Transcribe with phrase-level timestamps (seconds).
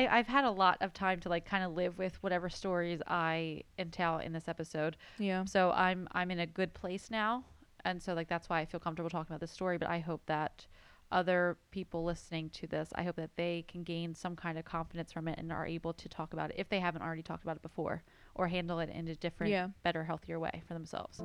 [0.00, 3.00] I, I've had a lot of time to like kind of live with whatever stories
[3.06, 4.96] I entail in this episode.
[5.18, 5.44] Yeah.
[5.44, 7.44] So I'm I'm in a good place now,
[7.84, 9.78] and so like that's why I feel comfortable talking about this story.
[9.78, 10.66] But I hope that
[11.12, 15.12] other people listening to this, I hope that they can gain some kind of confidence
[15.12, 17.56] from it and are able to talk about it if they haven't already talked about
[17.56, 18.02] it before,
[18.36, 19.68] or handle it in a different, Yeah.
[19.82, 21.20] better, healthier way for themselves.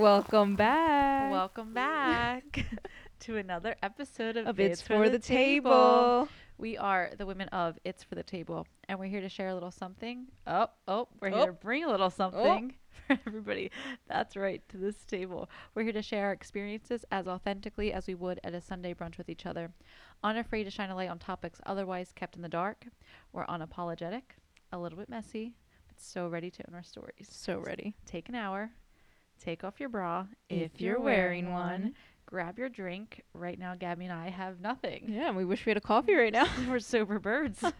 [0.00, 1.30] Welcome back.
[1.30, 2.64] Welcome back
[3.20, 6.26] to another episode of, of It's for the Table.
[6.56, 9.54] We are the women of It's for the Table, and we're here to share a
[9.54, 10.28] little something.
[10.46, 11.36] Oh, oh, we're Oh.
[11.36, 12.94] here to bring a little something oh.
[13.14, 13.70] for everybody.
[14.08, 15.50] That's right, to this table.
[15.74, 19.18] We're here to share our experiences as authentically as we would at a Sunday brunch
[19.18, 19.70] with each other,
[20.24, 22.86] unafraid to shine a light on topics otherwise kept in the dark.
[23.34, 24.22] We're unapologetic,
[24.72, 25.52] a little bit messy,
[25.88, 27.28] but so ready to own our stories.
[27.30, 27.94] So ready.
[28.06, 28.70] Take an hour,
[29.40, 31.94] take off your bra If you're wearing one.
[32.26, 33.24] Grab your drink.
[33.34, 35.06] Right now, Gabby and I have nothing.
[35.08, 36.46] Yeah, and we wish we had a coffee right now.
[36.68, 37.64] We're sober birds.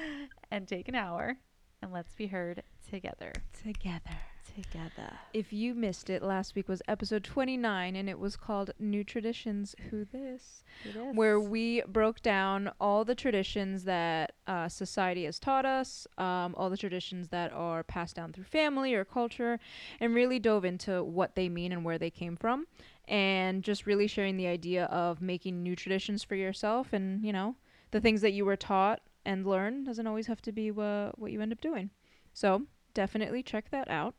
[0.50, 1.36] and take an hour
[1.82, 3.32] and let's be heard together.
[3.62, 4.18] Together.
[4.56, 5.12] Together.
[5.34, 9.74] If you missed it, last week was episode 29 and it was called New Traditions
[9.90, 10.64] Who This?
[11.12, 16.70] Where we broke down all the traditions that uh, society has taught us, um, all
[16.70, 19.60] the traditions that are passed down through family or culture,
[20.00, 22.66] and really dove into what they mean and where they came from.
[23.06, 27.56] And just really sharing the idea of making new traditions for yourself and, you know,
[27.90, 31.30] the things that you were taught and learned doesn't always have to be wha- what
[31.30, 31.90] you end up doing.
[32.32, 32.62] So,
[32.96, 34.14] definitely check that out.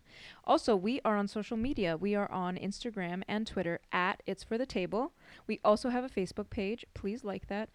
[0.45, 1.97] Also, we are on social media.
[1.97, 5.13] We are on Instagram and Twitter at It's For The Table.
[5.47, 6.85] We also have a Facebook page.
[6.93, 7.69] Please like that.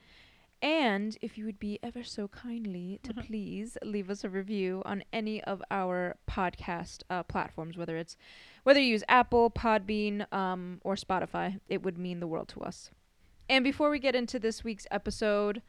[0.63, 5.03] And if you would be ever so kindly to please leave us a review on
[5.13, 8.17] any of our podcast uh, platforms, whether it's
[8.63, 12.91] whether you use Apple, Podbean, um, or Spotify, it would mean the world to us.
[13.49, 15.63] And before we get into this week's episode,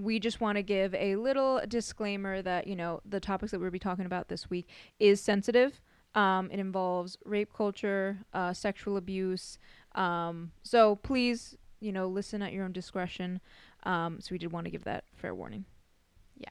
[0.00, 3.70] we just want to give a little disclaimer that you know the topics that we'll
[3.70, 4.68] be talking about this week
[4.98, 5.80] is sensitive.
[6.14, 9.58] Um, it involves rape culture, uh, sexual abuse.
[9.94, 13.40] Um, so please, you know, listen at your own discretion.
[13.84, 15.64] Um, so we did want to give that fair warning.
[16.36, 16.48] Yeah.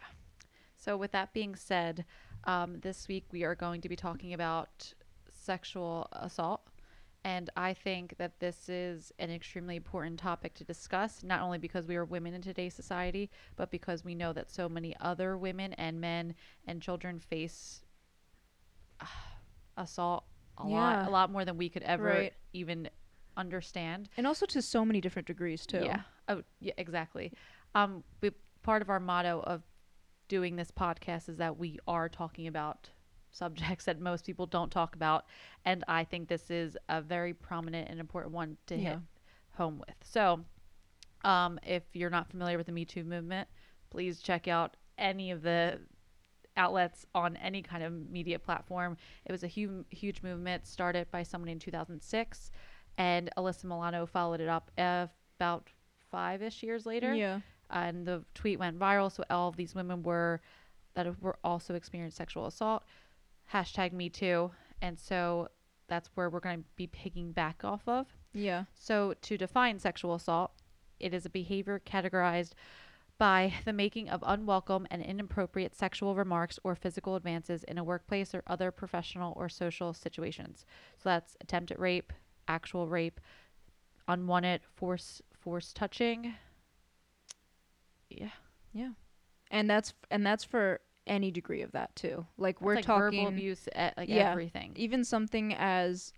[0.78, 2.06] So, with that being said,
[2.46, 4.94] um, this week we are going to be talking about
[5.30, 6.62] sexual assault.
[7.24, 11.86] And I think that this is an extremely important topic to discuss, not only because
[11.86, 15.74] we are women in today's society, but because we know that so many other women
[15.74, 16.34] and men
[16.66, 17.82] and children face
[19.02, 19.06] uh,
[19.78, 20.24] assault
[20.58, 22.34] a lot, a lot more than we could ever Right.
[22.54, 22.90] even
[23.38, 24.10] understand.
[24.18, 25.82] And also to so many different degrees too.
[25.84, 26.02] Yeah.
[26.28, 27.32] Oh, yeah, exactly.
[27.76, 28.32] Um, we,
[28.62, 29.64] part of our motto of
[30.28, 32.90] doing this podcast is that we are talking about
[33.32, 35.26] subjects that most people don't talk about,
[35.66, 38.90] and I think this is a very prominent and important one to Yeah.
[38.92, 39.00] hit
[39.52, 39.96] home with.
[40.04, 40.46] So,
[41.24, 43.48] um, if you're not familiar with the Me Too movement,
[43.90, 45.80] please check out any of the
[46.58, 48.98] outlets on any kind of media platform.
[49.26, 52.52] It was a huge, huge movement started by someone in 2006,
[52.98, 55.70] and Alyssa Milano followed it up about
[56.12, 57.14] five ish years later.
[57.14, 57.42] Yeah.
[57.70, 59.12] And the tweet went viral.
[59.12, 60.42] So all of these women were
[60.96, 62.84] that were also experienced sexual assault.
[63.54, 64.52] Hashtag Me Too.
[64.82, 65.50] And so
[65.88, 68.08] that's where we're going to be picking back off of.
[68.34, 68.66] Yeah.
[68.76, 70.52] So, to define sexual assault,
[71.00, 72.52] it is a behavior categorized
[73.18, 78.34] by the making of unwelcome and inappropriate sexual remarks or physical advances in a workplace
[78.34, 80.66] or other professional or social situations.
[80.98, 82.14] So that's attempted rape,
[82.48, 83.20] actual rape,
[84.08, 86.36] unwanted force force touching.
[88.10, 88.30] Yeah.
[88.72, 88.92] Yeah,
[89.50, 90.80] And that's and that's for
[91.10, 92.26] any degree of that too.
[92.38, 94.32] Like That's we're like talking verbal abuse, e- like Yeah.
[94.32, 94.74] everything.
[94.78, 96.14] even something as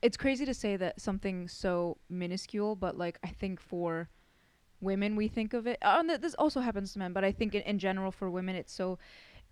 [0.00, 4.08] it's crazy to say that something so minuscule but like i think for
[4.80, 7.54] women we think of it uh, th- this also happens to men but i think
[7.54, 8.98] in, in general for women it's so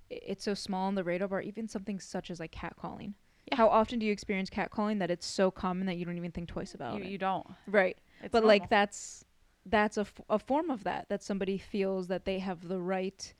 [0.08, 3.12] it's so small on the radar bar even something such as like catcalling
[3.48, 3.56] Yeah.
[3.56, 6.48] how often do you experience catcalling that it's so common that you don't even think
[6.48, 7.46] twice about You, it you don't.
[7.66, 8.68] right It's but like normal.
[8.70, 9.24] that's
[9.66, 13.34] that's a, f- a form of that that somebody feels that they have the right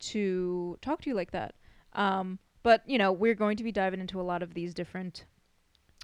[0.00, 1.54] to talk to you like that.
[1.92, 5.24] Um but you know we're going to be diving into a lot of these different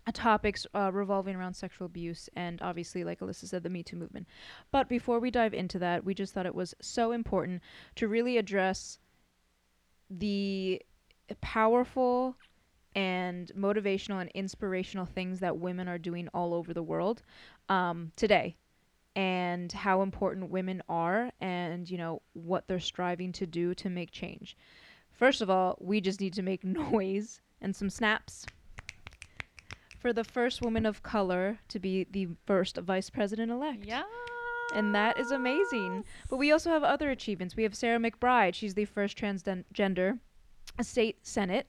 [0.06, 3.96] uh, topics uh, revolving around sexual abuse and obviously like alyssa said the me too
[3.96, 4.26] movement.
[4.70, 7.62] But before we dive into that we just thought it was so important
[7.96, 8.99] to really address
[10.11, 10.81] the
[11.40, 12.37] powerful
[12.94, 17.23] and motivational and inspirational things that women are doing all over the world
[17.69, 18.56] um, today
[19.16, 24.11] and how important women are and, you know, what they're striving to do to make
[24.11, 24.56] change.
[25.12, 28.46] First of all, we just need to make noise and some snaps
[29.99, 33.84] for the first woman of color to be the first vice president elect.
[33.84, 34.02] Yeah.
[34.75, 36.05] And that is amazing.
[36.28, 37.56] But we also have other achievements.
[37.56, 38.55] We have Sarah McBride.
[38.55, 40.19] She's the first transgender
[40.82, 41.69] state senate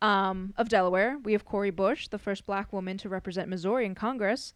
[0.00, 1.18] um, of Delaware.
[1.24, 4.54] We have Cori Bush, the first black woman to represent Missouri in Congress.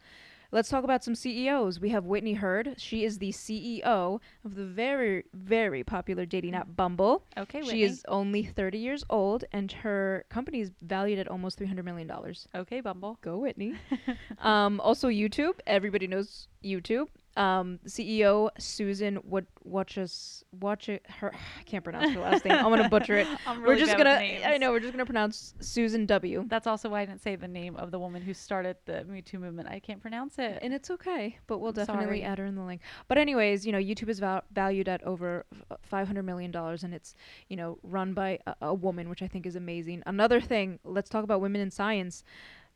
[0.50, 1.78] Let's talk about some CEOs.
[1.78, 2.74] We have Whitney Herd.
[2.78, 7.22] She is the CEO of the very, very popular dating app Bumble.
[7.36, 7.70] Okay, Whitney.
[7.70, 12.10] She is only 30 years old, and her company is valued at almost $300 million.
[12.54, 13.18] Okay, Bumble.
[13.20, 13.74] Go Whitney.
[14.38, 15.58] um, also, YouTube.
[15.66, 21.06] Everybody knows YouTube um, CEO Susan would watch us watch it.
[21.08, 22.54] Her I can't pronounce her last name.
[22.54, 23.28] I'm gonna butcher it.
[23.46, 24.10] I'm we're just gonna.
[24.10, 26.44] I know we're just gonna pronounce Susan W.
[26.48, 29.22] That's also why I didn't say the name of the woman who started the Me
[29.22, 29.68] Too movement.
[29.68, 30.58] I can't pronounce it.
[30.62, 32.22] And it's okay, but we'll I'm definitely sorry.
[32.24, 32.80] add her in the link.
[33.06, 35.46] But anyways, you know, YouTube is val- valued at over
[35.82, 37.14] 500 million dollars, and it's
[37.48, 40.02] you know run by a, a woman, which I think is amazing.
[40.06, 42.24] Another thing, let's talk about women in science.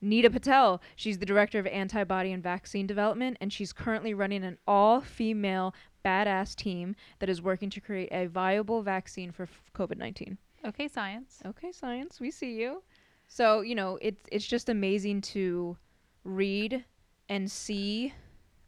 [0.02, 4.58] Nita Patel, she's the director of antibody and vaccine development, and she's currently running an
[4.66, 10.36] all-female badass team that is working to create a viable vaccine for COVID 19.
[10.66, 11.40] Okay, science.
[11.46, 12.82] Okay, science, we see you.
[13.28, 15.76] So, you know, it's it's just amazing to
[16.24, 16.84] read
[17.28, 18.12] and see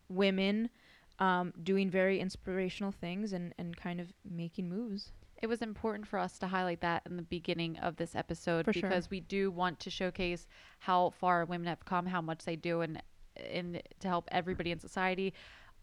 [0.09, 0.71] women
[1.19, 5.13] um, doing very inspirational things and, and kind of making moves.
[5.43, 8.73] It was important for us to highlight that in the beginning of this episode For
[8.73, 8.83] sure.
[8.83, 10.47] because we do want to showcase
[10.79, 13.03] how far women have come, how much they do, and
[13.37, 15.35] and to help everybody in society,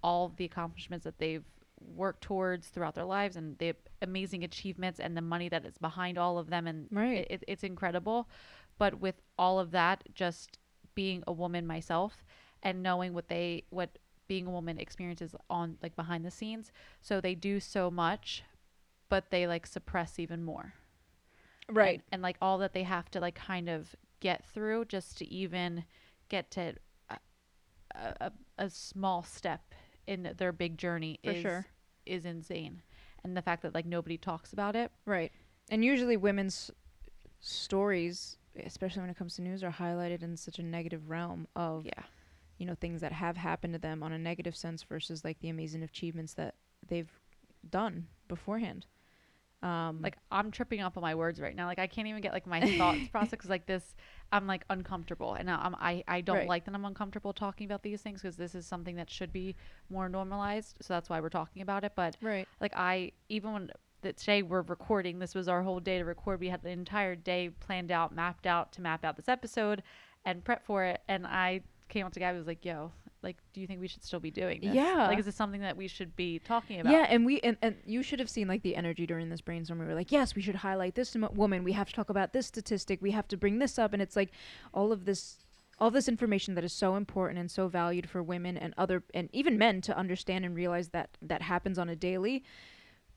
[0.01, 1.43] all the accomplishments that they've
[1.95, 6.17] worked towards throughout their lives, and the amazing achievements and the money that is behind
[6.17, 7.27] all of them, and Right.
[7.29, 8.29] it, it's incredible.
[8.77, 10.57] But with all of that, just
[10.95, 12.23] being a woman myself
[12.63, 13.97] and knowing what they what
[14.27, 16.71] being a woman experiences on like behind the scenes,
[17.01, 18.43] so they do so much
[19.11, 20.73] but they like suppress even more.
[21.95, 25.29] And, and, like all that they have to like kind of get through just to
[25.29, 25.83] even
[26.29, 26.75] get to
[27.09, 27.15] uh,
[27.93, 29.75] a, a, a small step
[30.07, 31.65] in their big journey For is sure.
[32.05, 32.81] is insane.
[33.23, 34.91] And the fact that like nobody talks about it.
[35.05, 35.31] Right.
[35.69, 36.71] And usually women's
[37.41, 41.85] stories, especially when it comes to news, are highlighted in such a negative realm of,
[41.85, 42.03] Yeah.
[42.57, 45.49] you know, things that have happened to them on a negative sense versus like the
[45.49, 46.55] amazing achievements that
[46.87, 47.11] they've
[47.69, 48.85] done beforehand.
[49.63, 51.67] Um, Like I'm tripping up on my words right now.
[51.67, 53.95] Like I can't even get like my thoughts processed because like this,
[54.31, 56.47] I'm like uncomfortable, and I'm I I don't Right.
[56.47, 59.55] like that I'm uncomfortable talking about these things because this is something that should be
[59.89, 60.77] more normalized.
[60.81, 61.93] So that's why we're talking about it.
[61.95, 62.47] But right.
[62.59, 63.71] like I even when
[64.01, 66.39] that today we're recording, this was our whole day to record.
[66.39, 69.83] We had the entire day planned out, mapped out to map out this episode
[70.25, 71.01] and prep for it.
[71.07, 72.93] And I came up to Gabby and was like, "Yo,
[73.23, 74.73] like, do you think we should still be doing this?
[74.73, 75.07] Yeah.
[75.07, 77.75] like, is this something that we should be talking about?" Yeah, and we and, and
[77.85, 79.79] you should have seen like the energy during this brainstorm.
[79.79, 81.63] We were like, yes, we should highlight this woman.
[81.63, 83.01] We have to talk about this statistic.
[83.01, 84.31] We have to bring this up, and it's like
[84.73, 85.37] all of this,
[85.79, 89.29] all this information that is so important and so valued for women and other and
[89.31, 92.43] even men to understand and realize that that happens on a daily.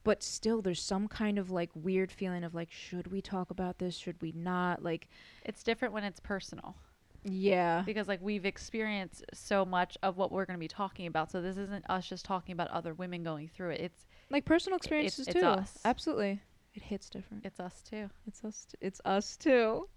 [0.02, 3.78] But still, there's some kind of like weird feeling of like, should we talk about
[3.78, 3.96] this?
[3.96, 4.82] Should we not?
[4.82, 5.08] Like,
[5.46, 6.76] it's different when it's personal
[7.24, 11.30] yeah, because like we've experienced so much of what we're going to be talking about.
[11.30, 13.80] So this isn't us just talking about other women going through it.
[13.80, 15.46] It's like personal experiences it's too.
[15.46, 15.78] us.
[15.84, 16.40] Absolutely,
[16.74, 17.44] it hits different.
[17.44, 18.08] it's us too.
[18.26, 18.66] It's us.
[18.70, 19.88] T- it's us too.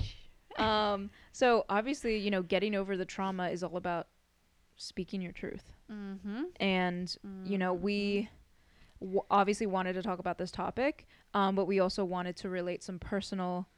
[0.56, 1.10] um.
[1.32, 4.08] So obviously, you know, getting over the trauma is all about
[4.76, 6.42] speaking your truth, Mm-hmm.
[6.60, 7.14] and
[7.44, 8.28] you know, we
[9.00, 12.82] w- obviously wanted to talk about this topic, um, but we also wanted to relate
[12.82, 13.68] some personal,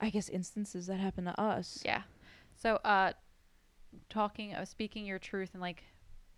[0.00, 1.82] I guess, instances that happen to us.
[1.84, 2.02] Yeah.
[2.56, 3.12] So, uh,
[4.08, 5.82] talking, uh, speaking your truth and like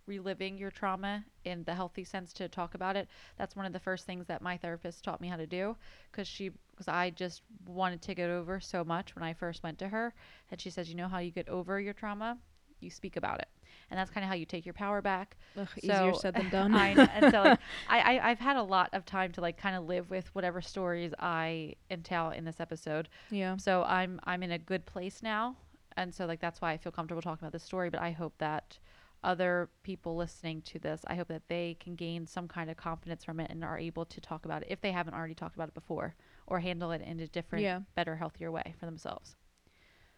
[0.07, 3.09] reliving your trauma in the healthy sense to talk about it.
[3.39, 5.77] That's one of the first things that my therapist taught me how to do
[6.11, 9.79] because she, because I just wanted to get over so much when I first went
[9.79, 10.15] to her.
[10.51, 12.39] And she says, you know how you get over your trauma?
[12.81, 13.49] You speak about it.
[13.91, 15.37] And that's kind of how you take your power back.
[15.57, 16.75] Ugh, easier So, said than done.
[16.75, 17.07] I know.
[17.15, 19.85] And so like, I, I, I've had a lot of time to like kind of
[19.87, 23.09] live with whatever stories I entail in this episode.
[23.31, 23.57] yeah.
[23.57, 25.57] So I'm I'm in a good place now,
[25.97, 27.91] and so like that's why I feel comfortable talking about this story.
[27.91, 28.79] But I hope that
[29.25, 33.23] other people listening to this, I hope that they can gain some kind of confidence
[33.25, 35.69] from it and are able to talk about it if they haven't already talked about
[35.69, 36.17] it before,
[36.49, 37.81] or handle it in a different, Yeah.
[37.95, 39.37] better, healthier way for themselves.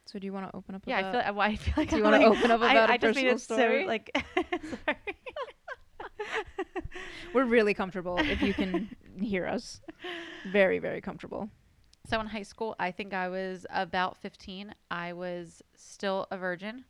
[0.07, 0.83] So do you want to open up?
[0.87, 2.61] Yeah, I feel like, well, I feel like Do you I'm wanna like- open up
[2.61, 3.87] I- about a I just made personal it so, story?
[3.87, 4.25] like,
[4.85, 4.99] sorry.
[7.33, 9.81] We're really comfortable if you can hear us.
[10.53, 11.49] Very, very comfortable.
[12.07, 14.75] So in high school, I think I was about 15.
[14.91, 16.85] I was still a virgin.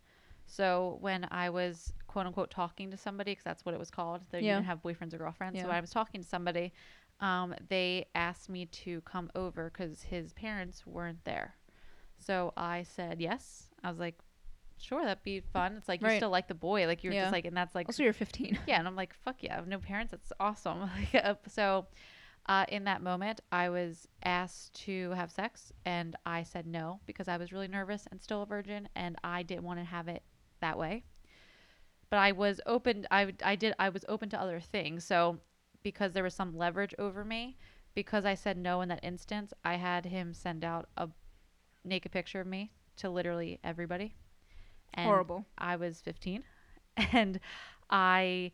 [0.47, 4.23] So when I was quote unquote talking to somebody because that's what it was called.
[4.30, 4.54] They Yeah.
[4.56, 5.56] didn't have boyfriends or girlfriends.
[5.56, 5.62] Yeah.
[5.62, 6.73] So when I was talking to somebody,
[7.21, 11.54] um, they asked me to come over because his parents weren't there.
[12.25, 13.69] So I said yes.
[13.83, 14.14] I was like,
[14.78, 15.76] sure, that'd be fun.
[15.76, 16.16] It's like you Right.
[16.16, 17.25] still like the boy, like you're Yeah.
[17.25, 18.59] just like, and that's like Also, you're 15.
[18.66, 20.11] yeah, and I'm like, fuck yeah, I have no parents.
[20.12, 20.81] That's awesome.
[21.12, 21.87] Like, uh, so,
[22.47, 27.28] uh, in that moment, I was asked to have sex, and I said no because
[27.28, 30.23] I was really nervous and still a virgin, and I didn't want to have it
[30.61, 31.04] that way.
[32.11, 33.07] But I was open.
[33.11, 33.75] I I did.
[33.78, 35.04] I was open to other things.
[35.04, 35.40] So,
[35.83, 37.57] because there was some leverage over me,
[37.95, 41.09] because I said no in that instance, I had him send out a
[41.85, 44.14] naked picture of me to literally everybody.
[44.95, 45.45] And Horrible.
[45.59, 46.43] I was 15
[47.12, 47.41] and
[47.91, 48.53] I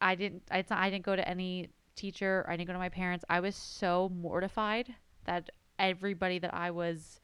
[0.00, 3.24] I didn't I, I didn't go to any teacher I didn't go to my parents.
[3.28, 4.94] I was so mortified
[5.24, 7.20] that everybody that I was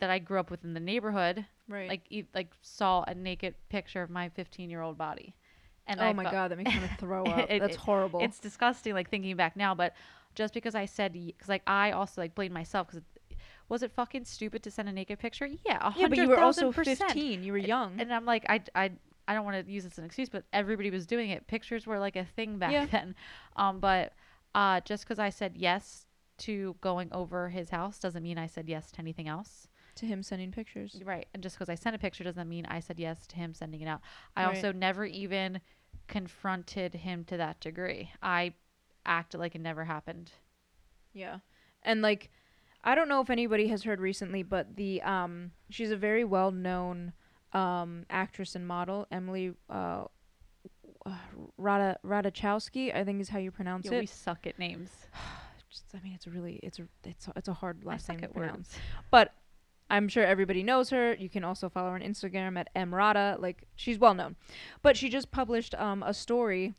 [0.00, 1.88] that I grew up with in the neighborhood Right.
[1.88, 5.34] like e- like saw a naked picture of my 15-year-old body.
[5.88, 7.50] And oh I my felt- god, that makes me want to throw up.
[7.50, 8.20] It- That's it- horrible.
[8.20, 9.94] it's disgusting like thinking back now but
[10.36, 13.02] just because i said because like i also like blamed myself because
[13.68, 16.70] was it fucking stupid to send a naked picture yeah yeah, but you were also
[16.72, 16.96] 100,000%.
[16.98, 17.42] 15.
[17.42, 18.00] You were young.
[18.00, 18.90] and i'm like i i
[19.28, 21.86] i don't want to use this as an excuse but everybody was doing it pictures
[21.86, 22.86] were like a thing back Yeah.
[22.86, 23.14] then
[23.56, 24.12] um but
[24.54, 26.06] uh just because i said yes
[26.38, 30.22] to going over his house doesn't mean i said yes to anything else to him
[30.22, 31.00] sending pictures.
[31.06, 31.26] Right.
[31.32, 33.80] And just because I sent a picture doesn't mean I said yes to him sending
[33.80, 34.02] it out.
[34.36, 34.54] I Right.
[34.56, 35.58] also never even
[36.06, 38.10] confronted him to that degree.
[38.22, 38.52] I
[39.06, 40.32] acted like it never happened.
[41.14, 41.38] Yeah.
[41.82, 42.30] And like
[42.86, 46.52] I don't know if anybody has heard recently, but the um she's a very well
[46.52, 47.12] known
[47.52, 50.04] um actress and model, Emily uh
[51.58, 53.98] Rada Ratajkowski, I think is how you pronounce it.
[54.00, 54.90] we suck at names.
[55.70, 58.06] Just, I mean, it's a really it's a it's a, it's a hard I last
[58.06, 58.56] suck name to pronounce.
[58.72, 58.78] words.
[59.10, 59.32] But
[59.90, 61.14] I'm sure everybody knows her.
[61.14, 63.40] You can also follow her on Instagram at emrata.
[63.40, 64.36] Like she's well known,
[64.82, 66.74] but she just published um, a story,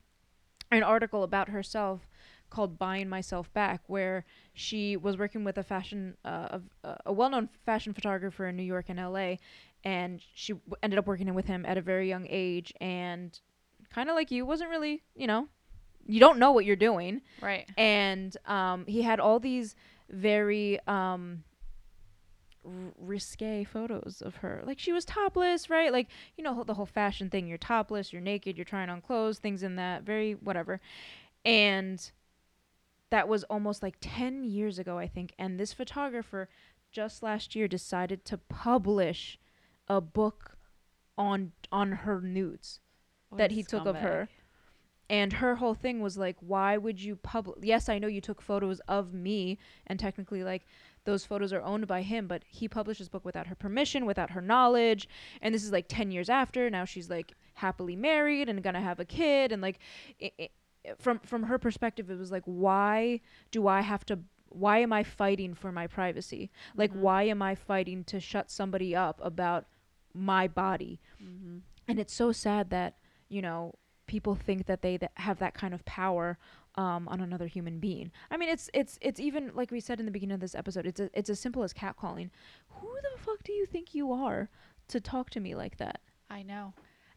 [0.72, 2.08] an article about herself
[2.50, 7.14] called "Buying Myself Back," where she was working with a fashion uh, of- uh, a
[7.14, 9.40] well-known fashion photographer in New York and L.A.
[9.84, 13.40] and she w- ended up working with him at a very young age and
[13.90, 15.48] kind of like you wasn't really you know
[16.06, 17.70] you don't know what you're doing Right.
[17.78, 19.76] and um, he had all these
[20.10, 21.44] very um,
[22.66, 24.64] r- risque photos of her.
[24.66, 25.92] Like she was topless, right?
[25.92, 27.48] Like you know the whole fashion thing.
[27.48, 30.80] You're topless, you're naked, you're trying on clothes, things in that very whatever.
[31.46, 32.00] And
[33.10, 35.34] that was almost like 10 years ago, I think.
[35.38, 36.50] And this photographer
[36.92, 39.40] just last year decided to publish
[39.88, 40.58] a book
[41.18, 42.80] on on her nudes
[43.30, 44.30] What that he took of her.
[45.10, 47.60] And her whole thing was like, why would you publish?
[47.62, 50.68] Yes, I know you took photos of me, and technically, like,
[51.06, 54.32] those photos are owned by him, but he published his book without her permission, without
[54.32, 55.08] her knowledge.
[55.42, 56.70] And this is like 10 years after.
[56.70, 59.54] Now she's like happily married and gonna have a kid.
[59.54, 59.80] And like,
[60.22, 60.50] i i
[61.00, 64.20] from, from her perspective, it was like, why do I have to?
[64.50, 66.50] Why am I fighting for my privacy?
[66.76, 66.98] Like, Mhm.
[67.02, 69.66] why am I fighting to shut somebody up about
[70.14, 71.00] my body?
[71.22, 71.62] Mhm.
[71.90, 72.98] and it's so sad that
[73.30, 73.74] you know
[74.08, 76.38] people think that they th- have that kind of power
[76.76, 78.12] um, on another human being.
[78.30, 80.86] I mean, it's it's it's even like we said in the beginning of this episode.
[80.86, 82.30] It's a, it's as simple as catcalling.
[82.70, 84.50] Who the fuck do you think you are
[84.90, 86.02] to talk to me like that?
[86.30, 86.74] I know.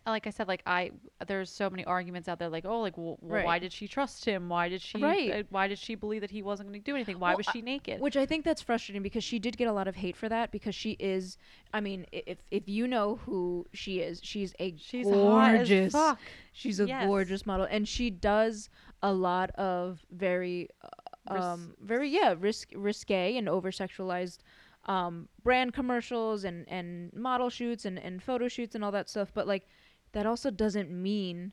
[0.07, 0.91] Like I said, like I,
[1.27, 2.49] there's so many arguments out there.
[2.49, 3.45] Like, oh, like, well, well, Right.
[3.45, 4.49] why did she trust him?
[4.49, 5.01] Why did she?
[5.03, 5.31] Right.
[5.31, 7.19] uh, why did she believe that he wasn't going to do anything?
[7.19, 8.01] Why Well, was she naked?
[8.01, 10.51] Which I think that's frustrating because she did get a lot of hate for that
[10.51, 11.37] because she is.
[11.75, 15.93] I mean, if if you know who she is, she's a She's hot as gorgeous.
[15.93, 16.19] fuck.
[16.53, 17.07] She's a Yes.
[17.07, 18.71] gorgeous model, and she does
[19.03, 24.39] a lot of very, uh, um, very yeah, risk risque and over sexualized,
[24.87, 29.31] um, brand commercials and and model shoots and and photo shoots and all that stuff.
[29.35, 29.67] But like,
[30.13, 31.53] that also doesn't mean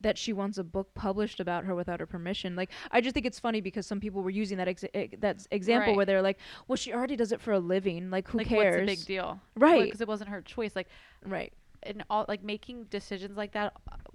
[0.00, 2.54] that she wants a book published about her without her permission.
[2.54, 5.88] Like, I just think it's funny because some people were using that eh, that example
[5.88, 5.96] Right.
[5.96, 8.08] where they're like, "Well, she already does it for a living.
[8.10, 9.40] Like, who like, cares?" what's a big deal?
[9.56, 9.84] Right.
[9.86, 10.76] Because it wasn't her choice.
[10.76, 10.88] Like,
[11.24, 11.52] Right.
[11.82, 13.72] and all like making decisions like that,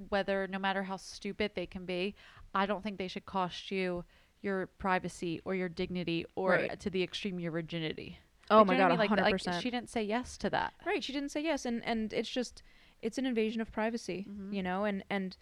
[0.09, 2.15] whether no matter how stupid they can be,
[2.55, 4.05] I don't think they should cost you
[4.41, 6.79] your privacy or your dignity or Right.
[6.79, 8.19] to the extreme your virginity.
[8.49, 8.99] Oh Like, my you know what I god.
[8.99, 9.61] Like, hundred like, percent.
[9.63, 10.73] she didn't say yes to that.
[10.85, 12.63] Right, she didn't say yes, and and it's just
[13.03, 14.53] it's an invasion of privacy, Mhm.
[14.53, 15.37] you know, and and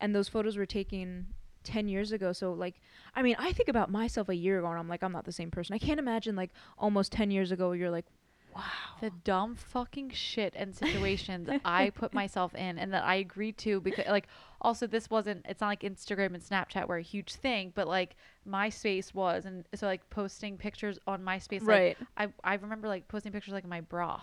[0.00, 1.28] and those photos were taken
[1.64, 2.32] 10 years ago.
[2.32, 2.76] So like
[3.14, 5.32] i mean i think about myself a year ago and i'm like i'm not the
[5.32, 5.74] same person.
[5.74, 8.06] I can't imagine like almost 10 years ago you're like
[8.54, 8.62] wow.
[9.00, 13.80] The dumb fucking shit and situations I put myself in and that I agreed to
[13.80, 14.26] because like
[14.60, 18.16] also this wasn't it's not like Instagram and Snapchat were a huge thing, but like
[18.48, 19.44] MySpace was.
[19.44, 21.98] And so like posting pictures on MySpace like right.
[22.16, 24.20] I I remember like posting pictures like my bra,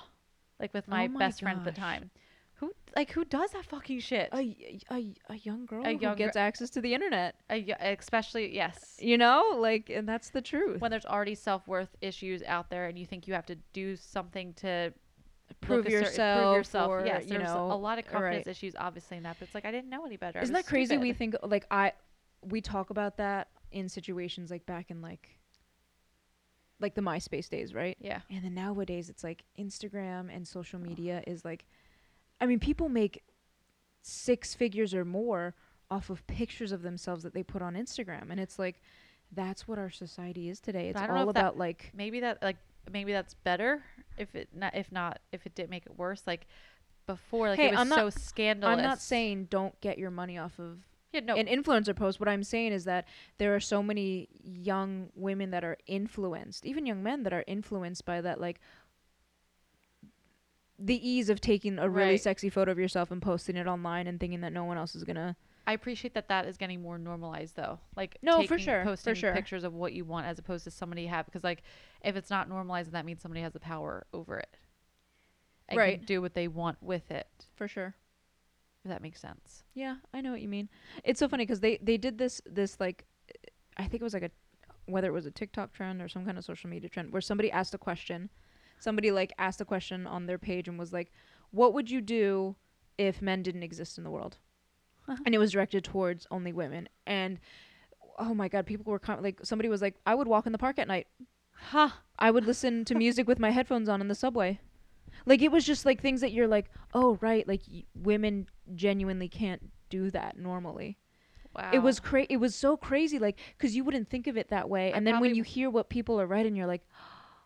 [0.59, 2.09] like with my, Oh my best friend at the time,
[2.59, 4.29] Who like who does that fucking shit?
[4.33, 7.35] A, a, a young girl A who young gets access to the internet.
[7.49, 8.97] A especially yes.
[8.99, 10.79] You know, like, and that's the truth.
[10.79, 13.97] When there's already self worth issues out there, and you think you have to do
[13.97, 14.93] something to
[15.59, 16.89] prove look a cer- yourself, prove yourself.
[16.89, 18.51] or, yes, you know, a lot of confidence right.
[18.51, 19.35] issues, obviously in that.
[19.37, 20.39] But it's like I didn't know any better.
[20.39, 20.97] Isn't that crazy?
[20.97, 21.91] We think like I,
[22.41, 25.27] we talk about that in situations like back in like,
[26.79, 27.97] like the MySpace days, right?
[27.99, 28.21] Yeah.
[28.29, 31.65] And then nowadays it's like Instagram and social media is like,
[32.41, 33.23] I mean, people make
[34.01, 35.55] six figures or more
[35.89, 38.81] off of pictures of themselves that they put on Instagram, and it's like,
[39.31, 40.89] that's what our society is today.
[40.89, 42.57] It's I don't know all if that- about like, maybe that like
[42.91, 43.81] maybe that's better
[44.17, 46.45] if it not if not if it didn't make it worse like
[47.07, 50.11] before like Hey, it was I'm not- so scandalous I'm not saying don't get your
[50.11, 50.77] money off of
[51.11, 52.19] yeah no an influencer post.
[52.19, 53.07] What I'm saying is that
[53.39, 58.05] there are so many young women that are influenced, even young men that are influenced
[58.05, 58.59] by that, like
[60.77, 62.21] the ease of taking a really Right.
[62.21, 65.03] sexy photo of yourself and posting it online and thinking that no one else is
[65.03, 65.35] gonna.
[65.67, 68.89] I appreciate that that is getting more normalized though like No, for taking- sure, for
[68.91, 69.33] posting sure.
[69.33, 71.63] pictures of what you want as opposed to somebody have because like
[72.03, 74.57] if it's not normalized that means somebody has the power over it
[75.67, 75.97] and Right.
[75.99, 77.95] can do what they want with it For sure.
[78.83, 80.69] if that makes sense Yeah, I know what you mean.
[81.03, 83.05] It's so funny because they they did this this like,
[83.77, 84.31] I think it was like a
[84.87, 87.49] whether it was a TikTok trend or some kind of social media trend where somebody
[87.51, 88.29] asked a question,
[88.79, 91.11] somebody like asked a question on their page and was like,
[91.51, 92.55] "What would you do
[92.97, 94.37] if men didn't exist in the world?"
[95.07, 95.17] Uh-huh.
[95.25, 96.89] and it was directed towards only women.
[97.05, 97.39] And
[98.17, 100.57] oh my god, people were com- like, somebody was like, "I would walk in the
[100.57, 101.07] park at night.
[101.53, 104.59] huh I would listen to music with my headphones on in the subway."
[105.25, 109.29] Like it was just like things that you're like, "Oh right, like y- women genuinely
[109.29, 110.97] can't do that normally."
[111.55, 114.49] wow It was cra- it was so crazy like cuz you wouldn't think of it
[114.49, 114.91] that way.
[114.91, 116.85] I And then when you hear what people are writing you're like,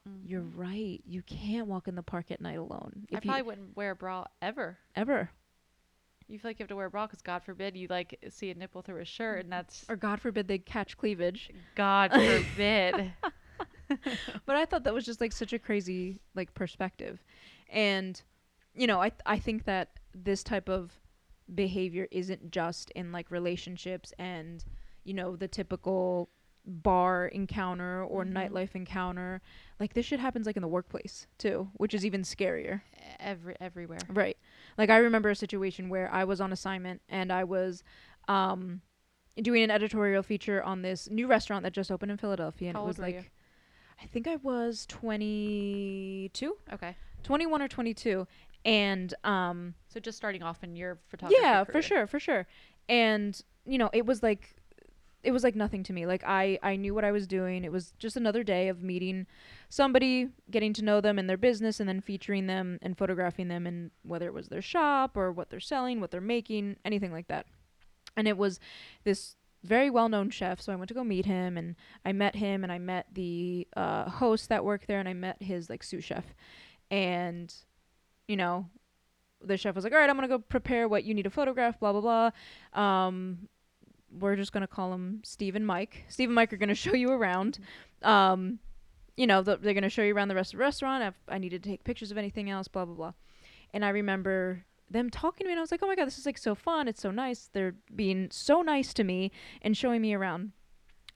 [0.10, 0.30] Mhm.
[0.30, 1.02] "You're right.
[1.06, 3.92] You can't walk in the park at night alone." I If you probably wouldn't wear
[3.92, 5.32] a bra ever ever
[6.28, 8.52] you feel like you have to wear a bra because God forbid you like see
[8.52, 11.50] a nipple through a shirt and that's or god forbid they catch cleavage.
[11.76, 13.14] God forbid.
[14.46, 17.24] but I thought that was just like such a crazy like perspective,
[17.70, 18.22] and
[18.76, 21.00] you know I I think that this type of
[21.54, 24.64] behavior isn't just in like relationships and
[25.04, 26.30] you know the typical
[26.66, 28.34] bar encounter or Mhm.
[28.34, 29.42] nightlife encounter
[29.80, 32.82] like this shit happens like in the workplace too which is even scarier
[33.20, 34.00] Every everywhere.
[34.10, 34.38] right
[34.78, 37.84] like i remember a situation where i was on assignment and i was
[38.28, 38.82] um
[39.42, 42.84] doing an editorial feature on this new restaurant that just opened in philadelphia and How
[42.84, 43.24] it was like you?
[44.02, 46.96] I think I was 22, Okay.
[47.24, 48.28] 21 or 22.
[48.66, 51.42] And um So just starting off in your photography.
[51.42, 52.48] yeah, for sure, for sure.
[52.88, 54.56] And you know, it was like
[55.24, 56.06] it was like nothing to me.
[56.06, 57.64] Like I I knew what I was doing.
[57.64, 59.28] It was just another day of meeting
[59.68, 63.68] somebody, getting to know them and their business and then featuring them and photographing them
[63.68, 67.28] and whether it was their shop or what they're selling, what they're making, anything like
[67.28, 67.46] that.
[68.16, 68.60] And it was
[69.04, 70.62] this very well known chef.
[70.62, 73.68] So I went to go meet him and I met him and I met the
[73.76, 76.26] uh, host that worked there and I met his like sous chef.
[76.90, 77.54] And,
[78.28, 78.68] you know,
[79.44, 81.80] the chef was like, all right, I'm to go prepare what you need to photograph,
[81.80, 82.32] blah, blah,
[82.72, 82.82] blah.
[82.82, 83.48] Um,
[84.12, 86.06] we're just going to call them Steve and Mike.
[86.10, 87.60] Steve and Mike are going to show you around.
[88.02, 88.60] Um,
[89.16, 91.04] you know, th- they're going to show you around the rest of the restaurant.
[91.04, 93.14] If I needed to take pictures of anything else, blah, blah, blah.
[93.74, 96.18] And I remember them talking to me and I was like, "Oh my god, this
[96.18, 96.88] is like so fun.
[96.88, 97.50] It's so nice.
[97.54, 100.54] They're being so nice to me and showing me around."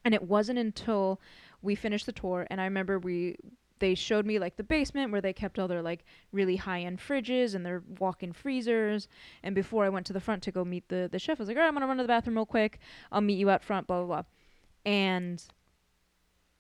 [0.05, 1.19] And it wasn't until
[1.63, 3.37] we finished the tour and I remember we
[3.79, 7.55] they showed me like the basement where they kept all their like really high-end fridges
[7.55, 9.07] and their walk-in freezers
[9.43, 11.47] and before I went to the front to go meet the the chef I was
[11.47, 12.79] like, "All right, I'm going to run to the bathroom real quick.
[13.11, 14.23] I'll meet you out front, blah blah blah."
[14.85, 15.43] And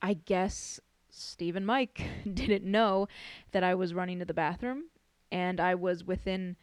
[0.01, 3.07] I guess Steve and Mike didn't know
[3.51, 4.85] that I was running to the bathroom
[5.31, 6.55] and I was within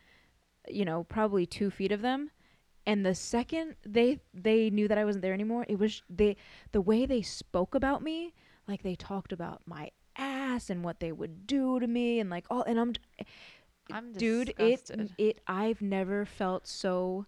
[0.68, 2.30] you know, probably two feet of them.
[2.86, 6.36] And the second they they knew that I wasn't there anymore, it was they
[6.72, 8.34] the way they spoke about me,
[8.66, 12.44] like they talked about my ass and what they would do to me and like
[12.50, 12.92] all and I'm
[13.90, 15.10] I'm dude, it disgusted.
[15.18, 17.26] it I've never felt so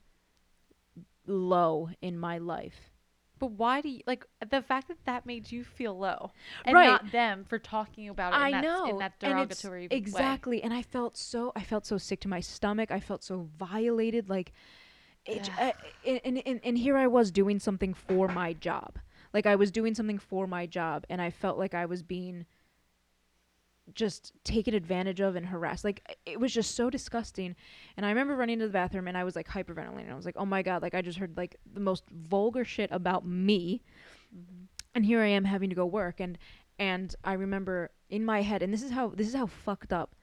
[1.26, 2.90] low in my life.
[3.38, 6.30] But why do you like the fact that that made you feel low,
[6.64, 6.86] and Right.
[6.86, 8.36] not them for talking about it?
[8.36, 9.96] In I that, know in that and derogatory way?
[9.98, 13.48] exactly and i felt so i felt so sick to my stomach i felt so
[13.58, 14.52] violated like
[15.26, 15.72] it, uh,
[16.04, 18.98] and, and and here i was doing something for my job
[19.34, 22.46] like i was doing something for my job and i felt like i was being
[23.94, 27.54] just taken advantage of and harassed like it was just so disgusting
[27.96, 30.36] and i remember running to the bathroom and i was like hyperventilating i was like
[30.38, 33.82] oh my god like i just heard like the most vulgar shit about me
[34.34, 34.66] Mhm.
[34.94, 36.38] and here I am having to go work and
[36.78, 40.14] and I remember in my head and this is how this is how fucked up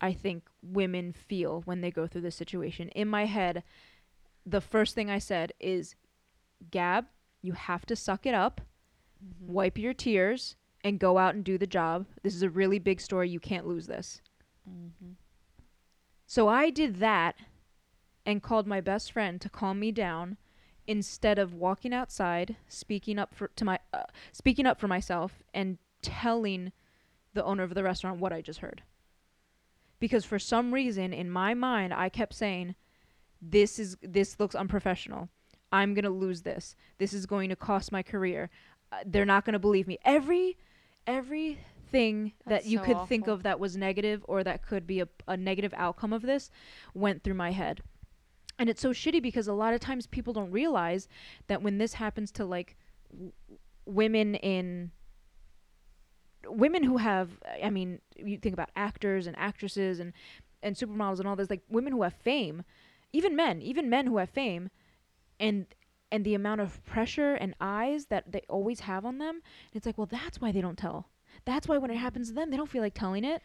[0.00, 2.88] I think women feel when they go through this situation.
[2.88, 3.62] In my head,
[4.44, 5.94] the first thing I said is,
[6.72, 7.06] Gab,
[7.40, 8.60] you have to suck it up,
[9.24, 9.52] Mm-hmm.
[9.52, 12.06] wipe your tears, and go out and do the job.
[12.22, 13.28] This is a really big story.
[13.28, 14.20] You can't lose this.
[14.68, 15.12] Mm-hmm.
[16.26, 17.36] So I did that
[18.24, 20.36] and called my best friend to calm me down
[20.86, 25.78] instead of walking outside, speaking up for to my uh, speaking up for myself and
[26.00, 26.72] telling
[27.34, 28.82] the owner of the restaurant what I just heard.
[30.00, 32.74] Because for some reason in my mind I kept saying
[33.40, 35.28] this is this looks unprofessional.
[35.70, 36.76] I'm going to lose this.
[36.98, 38.50] This is going to cost my career.
[38.90, 39.98] Uh, they're not going to believe me.
[40.04, 40.58] Every
[41.06, 43.34] everything that you so could think awful.
[43.34, 46.50] of that was negative or that could be a, a negative outcome of this
[46.94, 47.82] went through my head.
[48.58, 51.08] And it's so shitty because a lot of times people don't realize
[51.48, 52.76] that when this happens to like
[53.10, 53.32] w-
[53.86, 54.92] women in
[56.46, 57.30] women who have
[57.62, 60.12] I mean, you think about actors and actresses and
[60.62, 62.62] and supermodels and all this like women who have fame,
[63.12, 64.70] even men, even men who have fame
[65.40, 65.66] and
[66.12, 69.40] and the amount of pressure and eyes that they always have on them,
[69.72, 71.08] it's like, well, that's why they don't tell.
[71.46, 73.42] That's why when it happens to them, they don't feel like telling it.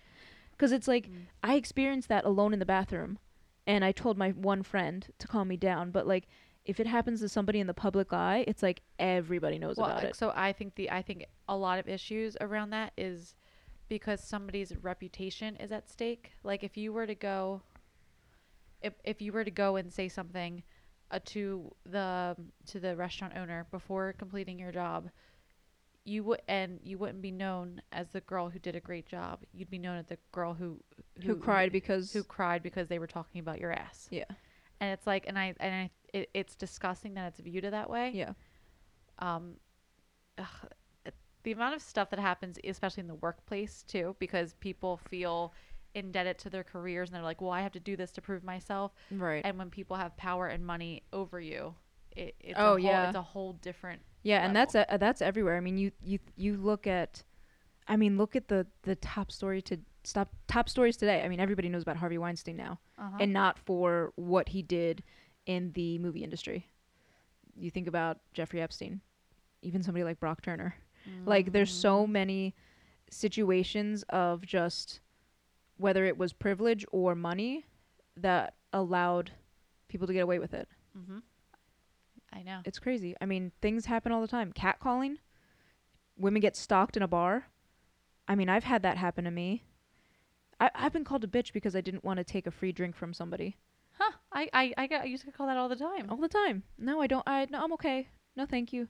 [0.58, 1.28] Cuz it's like Mm.
[1.42, 3.18] I experienced that alone in the bathroom
[3.66, 6.28] and I told my one friend to calm me down, but like
[6.66, 10.04] if it happens to somebody in the public eye, it's like everybody knows well, about
[10.04, 10.16] it.
[10.16, 13.36] so I think the I think a lot of issues around that is
[13.88, 16.34] because somebody's reputation is at stake.
[16.44, 17.62] Like if you were to go,
[18.82, 20.64] if if you were to go and say something
[21.12, 22.36] uh, to the
[22.68, 25.10] to the restaurant owner before completing your job,
[26.06, 29.42] you would and you wouldn't be known as the girl who did a great job.
[29.54, 30.80] You'd be known as the girl who
[31.24, 34.08] Who, cried because who cried because they were talking about your ass.
[34.12, 34.26] yeah.
[34.80, 38.12] And it's like, and I and I, it, it's disgusting that it's viewed that way
[38.14, 38.34] Yeah.
[39.20, 39.56] um,
[40.38, 40.70] ugh,
[41.44, 45.54] the amount of stuff that happens, especially in the workplace too, because people feel
[45.96, 48.44] indebted to their careers and they're like, well, I have to do this to prove
[48.44, 48.94] myself.
[49.12, 49.42] Right.
[49.46, 51.76] And when people have power and money over you,
[52.16, 53.08] it, it's Oh, a whole, yeah.
[53.10, 54.02] it's a whole different.
[54.24, 55.56] Yeah, and that's uh, that's everywhere.
[55.56, 57.24] I mean, you you you look at,
[57.88, 61.22] I mean, look at the the top story to stop top stories today.
[61.24, 63.18] I mean, everybody knows about Harvey Weinstein now, Uh-huh.
[63.20, 65.04] and not for what he did
[65.46, 66.68] in the movie industry.
[67.56, 69.00] You think about Jeffrey Epstein,
[69.62, 70.76] even somebody like Brock Turner.
[71.26, 72.10] Like, there's so Mm.
[72.12, 72.56] many
[73.10, 75.00] situations of just
[75.78, 77.66] whether it was privilege or money
[78.16, 79.32] that allowed
[79.88, 80.68] people to get away with it.
[80.98, 81.20] Mm-hmm.
[82.34, 82.60] I know.
[82.66, 83.16] It's crazy.
[83.22, 84.52] I mean, things happen all the time.
[84.54, 85.18] Catcalling,
[86.18, 87.48] women get stalked in a bar.
[88.28, 89.64] I mean, I've had that happen to me.
[90.60, 92.96] I, I've been called a bitch because I didn't want to take a free drink
[92.96, 93.58] from somebody
[93.98, 94.12] Huh?
[94.32, 96.10] I I I, got, I used to call that all the time.
[96.10, 96.64] all the time.
[96.78, 97.24] No, I don't.
[97.28, 98.08] I no, I'm okay.
[98.36, 98.88] No, thank you.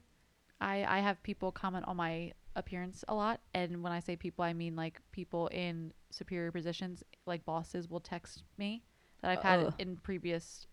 [0.60, 4.44] I I have people comment on my appearance a lot, and when I say people,
[4.44, 8.82] I mean like people in superior positions, like bosses, will text me
[9.22, 9.74] that I've had Ugh.
[9.78, 10.66] in previous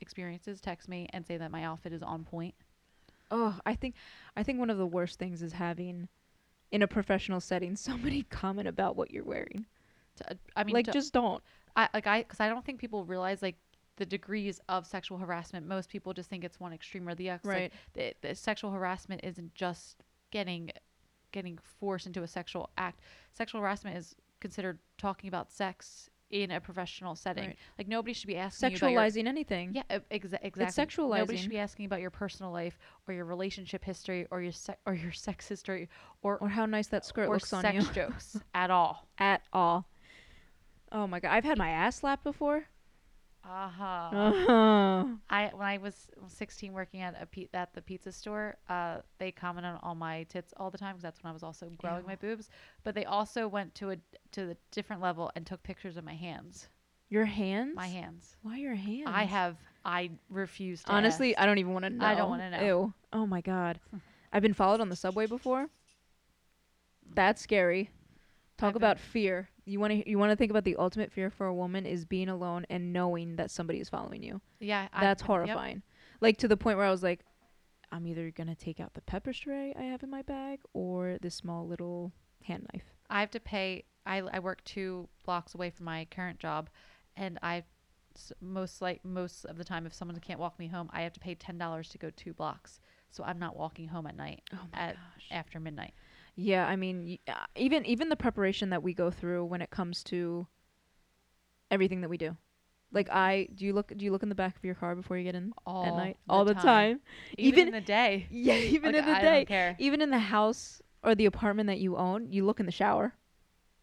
[0.00, 0.60] experiences.
[0.60, 2.54] Text me and say that my outfit is on point.
[3.30, 3.94] Oh, I think
[4.36, 6.08] I think one of the worst things is having
[6.70, 9.66] in a professional setting somebody comment about what you're wearing.
[10.16, 11.42] To, uh, I mean, like to- just don't.
[11.74, 13.56] I like I because I don't think people realize like
[13.96, 15.66] the degrees of sexual harassment.
[15.66, 17.40] Most people just think it's one extreme or the other.
[17.44, 17.72] Right.
[17.94, 20.70] Like, the, the sexual harassment isn't just getting
[21.32, 23.00] getting forced into a sexual act.
[23.32, 27.48] Sexual harassment is considered talking about sex in a professional setting.
[27.48, 27.58] Right.
[27.76, 29.74] Like nobody should be asking you about your, Sexualizing anything.
[29.74, 30.54] yeah, exa- exactly.
[30.56, 31.38] Nobody sexualizing.
[31.38, 34.94] should be asking about your personal life or your relationship history or your se- or
[34.94, 35.88] your sex history
[36.22, 37.92] or Or how nice that skirt or looks on sex you.
[37.92, 39.06] jokes at all.
[39.18, 39.86] At all.
[40.90, 42.64] Oh my god, I've had my ass slapped before.
[43.44, 43.84] Uh-huh.
[43.84, 45.04] Uh-huh.
[45.28, 49.32] I when I was 16 working at a pe- at the pizza store, uh, they
[49.32, 52.06] commented on all my tits all the time because that's when I was also growing
[52.06, 52.50] my boobs.
[52.84, 53.96] But they also went to a
[54.32, 56.68] to the different level and took pictures of my hands.
[57.08, 57.74] Your hands?
[57.74, 58.36] My hands.
[58.42, 59.08] Why your hands?
[59.08, 59.56] I have.
[59.84, 60.92] I refuse to.
[60.92, 61.42] Honestly, ask.
[61.42, 62.06] I don't even want to know.
[62.06, 62.64] I don't wanna know.
[62.64, 62.94] Ew.
[63.12, 63.80] Oh my god.
[64.32, 65.68] I've been followed on the subway before.
[67.14, 67.90] That's scary.
[68.56, 69.48] Talk I've been- about fear.
[69.64, 72.04] You want to you want to think about the ultimate fear for a woman is
[72.04, 74.40] being alone and knowing that somebody is following you.
[74.60, 75.26] yeah, I- That's yep.
[75.26, 75.82] horrifying.
[76.20, 77.20] Like to the point where I was like
[77.92, 81.18] I'm either going to take out the pepper spray I have in my bag or
[81.20, 82.84] this small little hand knife.
[83.10, 83.84] I have to pay.
[84.06, 86.70] I I work two blocks away from my current job,
[87.16, 87.64] and I
[88.40, 91.20] most like most of the time, if someone can't walk me home, I have to
[91.20, 92.80] pay ten dollars to go two blocks.
[93.10, 95.26] So I'm not walking home at night Oh my at gosh.
[95.30, 95.92] after midnight.
[96.34, 99.70] Yeah, I mean, y- uh, even even the preparation that we go through when it
[99.70, 100.46] comes to
[101.70, 102.36] everything that we do.
[102.92, 105.16] Like I, do you look do you look in the back of your car before
[105.16, 106.16] you get in All at night?
[106.28, 107.00] All the time.
[107.38, 108.26] even, Even- in the day.
[108.30, 109.36] Yeah, even Like, in the I day.
[109.36, 109.76] don't care.
[109.78, 113.14] Even in the house or the apartment that you own, you look in the shower.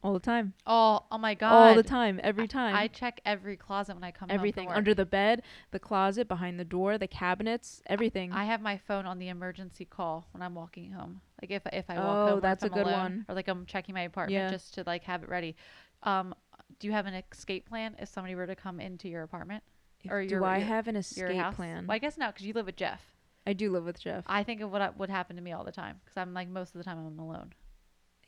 [0.01, 0.53] All the time.
[0.65, 1.51] Oh, oh my god.
[1.51, 2.21] All the time.
[2.23, 2.73] Every time.
[2.73, 6.27] I, I check every closet when I come everything home under the bed, the closet,
[6.29, 8.31] behind the door, the cabinets, everything.
[8.31, 11.19] I have my phone on the emergency call when I'm walking home.
[11.41, 13.25] Like if if I walk Oh, home, or that's if a I'm good alone, one.
[13.27, 14.49] Or like I'm checking my apartment Yeah.
[14.49, 15.57] just to like have it ready.
[16.03, 16.33] Um,
[16.79, 19.63] do you have an escape plan if somebody were to come into your apartment
[20.03, 21.87] If- or do your- I your- have an escape plan?
[21.87, 23.01] Well, I guess not because you live with Jeff.
[23.45, 24.23] I do live with Jeff.
[24.27, 26.73] I think of what would happen to me all the time because I'm like most
[26.73, 27.51] of the time I'm alone.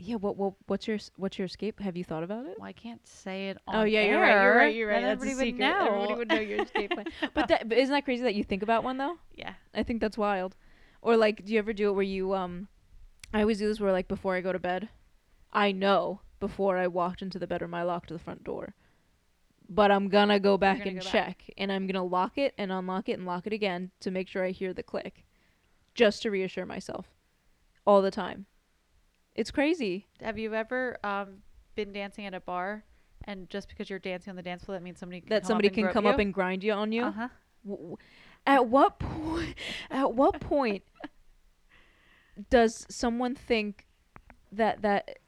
[0.02, 0.16] Yeah.
[0.16, 0.38] What?
[0.38, 0.54] What?
[0.68, 1.80] What's your What's your escape?
[1.80, 2.56] Have you thought about it?
[2.58, 4.44] Well, I can't say it Oh yeah, you're right.
[4.44, 4.76] You're right.
[4.76, 5.02] You're right.
[5.02, 5.68] That's a everybody would secret.
[5.68, 5.86] know.
[5.86, 7.06] Everybody would know your escape plan.
[7.34, 9.18] But that, but isn't that crazy that you think about one though?
[9.36, 9.54] yeah.
[9.74, 10.56] I think that's wild.
[11.02, 12.68] Or like, do you ever do it where you um?
[13.34, 14.90] I always do this where like before I go to bed,
[15.54, 18.76] I know before I walked into the bedroom I locked the front door,
[19.70, 21.12] but I'm gonna go back gonna and go back.
[21.12, 24.28] check, and I'm gonna lock it and unlock it and lock it again to make
[24.28, 25.24] sure I hear the click,
[25.96, 27.08] just to reassure myself,
[27.86, 28.48] all the time.
[29.36, 30.08] It's crazy.
[30.22, 31.38] Have you ever um
[31.76, 32.84] been dancing at a bar
[33.26, 35.48] and just because you're dancing on the dance floor that means somebody can That come
[35.48, 36.10] somebody up and can come you?
[36.12, 37.04] up and grind you on you.
[37.06, 37.28] uh-huh.
[37.65, 37.98] W- w-
[38.46, 39.56] At what point?
[39.89, 40.84] At what point
[42.50, 43.86] does someone think
[44.52, 45.20] that that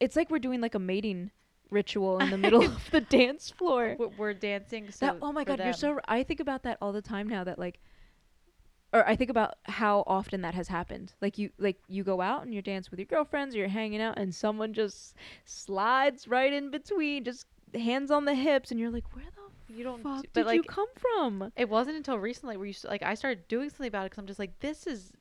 [0.00, 1.30] it's like we're doing like a mating
[1.70, 3.96] ritual in the middle of the dance floor?
[4.16, 5.98] We're, dancing so That, oh my god, you're so.
[6.06, 7.44] I think about that all the time now.
[7.44, 7.80] That like,
[8.92, 11.12] or I think about how often that has happened.
[11.20, 14.00] Like you, like you go out and you dance with your girlfriends, or you're hanging
[14.00, 18.90] out, and someone just slides right in between, just hands on the hips, and you're
[18.90, 21.52] like, where the you don't fuck d- did but you come from?
[21.56, 24.26] it wasn't until recently where you like I started doing something about it because I'm
[24.26, 25.12] just like this is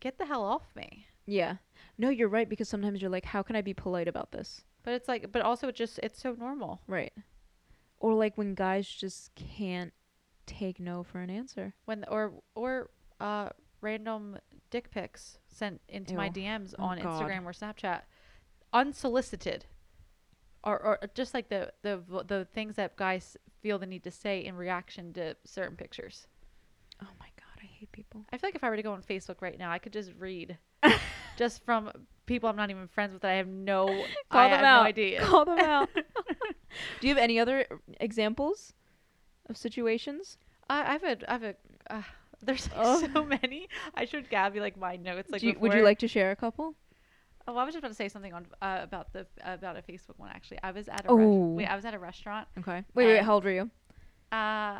[0.00, 1.06] get the hell off me.
[1.26, 1.56] Yeah.
[1.98, 4.62] No, you're right because sometimes you're like, how can I be polite about this?
[4.82, 6.80] But it's like, but also it just it's so normal.
[6.88, 7.12] Right.
[8.00, 9.92] Or like when guys just can't
[10.46, 11.74] take no for an answer.
[11.84, 12.90] When or or
[13.22, 13.48] uh
[13.80, 14.38] random
[14.70, 16.32] dick pics sent into my Ew.
[16.32, 17.22] DMs Oh, on God.
[17.22, 18.02] Instagram or Snapchat,
[18.72, 19.66] unsolicited,
[20.64, 24.10] or or just like the the v- the things that guys feel the need to
[24.10, 26.26] say in reaction to certain pictures.
[27.02, 28.24] Oh my god, I hate people.
[28.32, 30.12] I feel like if I were to go on Facebook right now, I could just
[30.18, 30.56] read
[31.36, 31.90] just from
[32.26, 33.86] people I'm not even friends with that I have no
[34.30, 34.82] Call I them have out.
[34.82, 35.20] no idea.
[35.24, 35.88] Call them out.
[37.00, 37.66] Do you have any other
[38.00, 38.72] examples
[39.48, 40.38] of situations?
[40.70, 41.54] I, I have a I have a
[41.90, 42.02] uh,
[42.42, 43.08] there's like Oh.
[43.14, 43.68] so many.
[43.94, 46.74] I showed Gabby like my notes like you, would you like to share a couple?
[47.48, 50.16] Oh, I was just about to say something on uh, about the about a Facebook
[50.18, 50.58] one actually.
[50.62, 51.16] I was at a Oh.
[51.16, 52.46] res- wait, I was at a restaurant.
[52.58, 52.84] Okay.
[52.94, 53.70] Wait, wait, Um, how old were you?
[54.30, 54.78] Uh,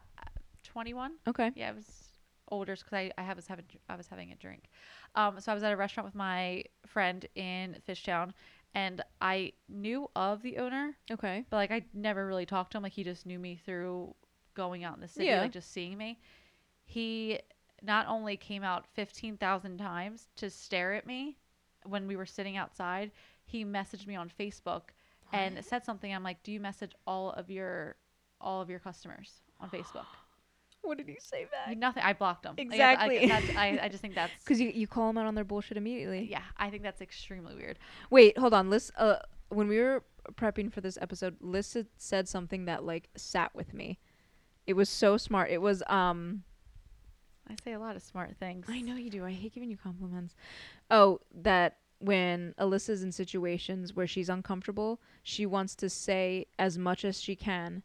[0.65, 1.13] 21.
[1.29, 1.51] Okay.
[1.55, 1.87] Yeah, I was
[2.51, 4.65] older because I, I was having I was having a drink.
[5.15, 8.31] Um, so I was at a restaurant with my friend in Fishtown,
[8.75, 11.45] and I knew of the owner, Okay.
[11.51, 12.83] but like I never really talked to him.
[12.85, 14.15] Like he just knew me through
[14.55, 15.41] going out in the city, Yeah.
[15.43, 16.21] like just seeing me.
[16.93, 17.39] He
[17.83, 21.39] not only came out fifteen thousand times to stare at me
[21.85, 23.11] when we were sitting outside,
[23.45, 24.83] he messaged me on Facebook
[25.33, 26.13] and said something.
[26.15, 27.97] I'm like, "Do you message all of your
[28.41, 30.05] all of your customers on Facebook?"
[30.85, 31.79] What did he say back?
[31.79, 32.03] Nothing.
[32.03, 32.45] I blocked.
[32.45, 33.31] Like, I- Exactly.
[33.31, 34.33] I, I, I just think that's.
[34.45, 36.27] Because you, you call them out on their bullshit immediately.
[36.29, 37.79] Yeah, I think that's extremely weird.
[38.11, 38.69] Wait, hold on.
[38.69, 39.19] Liz, uh,
[39.51, 40.03] when we were
[40.35, 44.01] prepping for this episode, Liz said something that like sat with me.
[44.67, 45.51] It was so smart.
[45.53, 46.43] It was um.
[47.49, 48.67] I say a lot of smart things.
[48.69, 49.25] I know you do.
[49.25, 50.35] I hate giving you compliments.
[50.91, 57.05] Oh, that when Alyssa's in situations where she's uncomfortable, she wants to say as much
[57.05, 57.83] as she can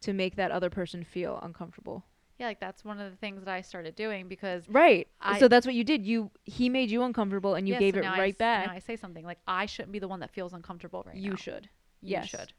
[0.00, 2.04] to make that other person feel uncomfortable.
[2.38, 5.08] Yeah, like that's one of the things that I started doing because Right.
[5.20, 6.04] I- so that's what you did.
[6.04, 8.66] You he made you uncomfortable and you Yeah, gave so it I right s- back.
[8.66, 11.30] Now I say something like I shouldn't be the one that feels uncomfortable right you
[11.30, 11.36] now.
[11.36, 11.64] should.
[12.02, 12.28] You Yes.
[12.28, 12.52] should.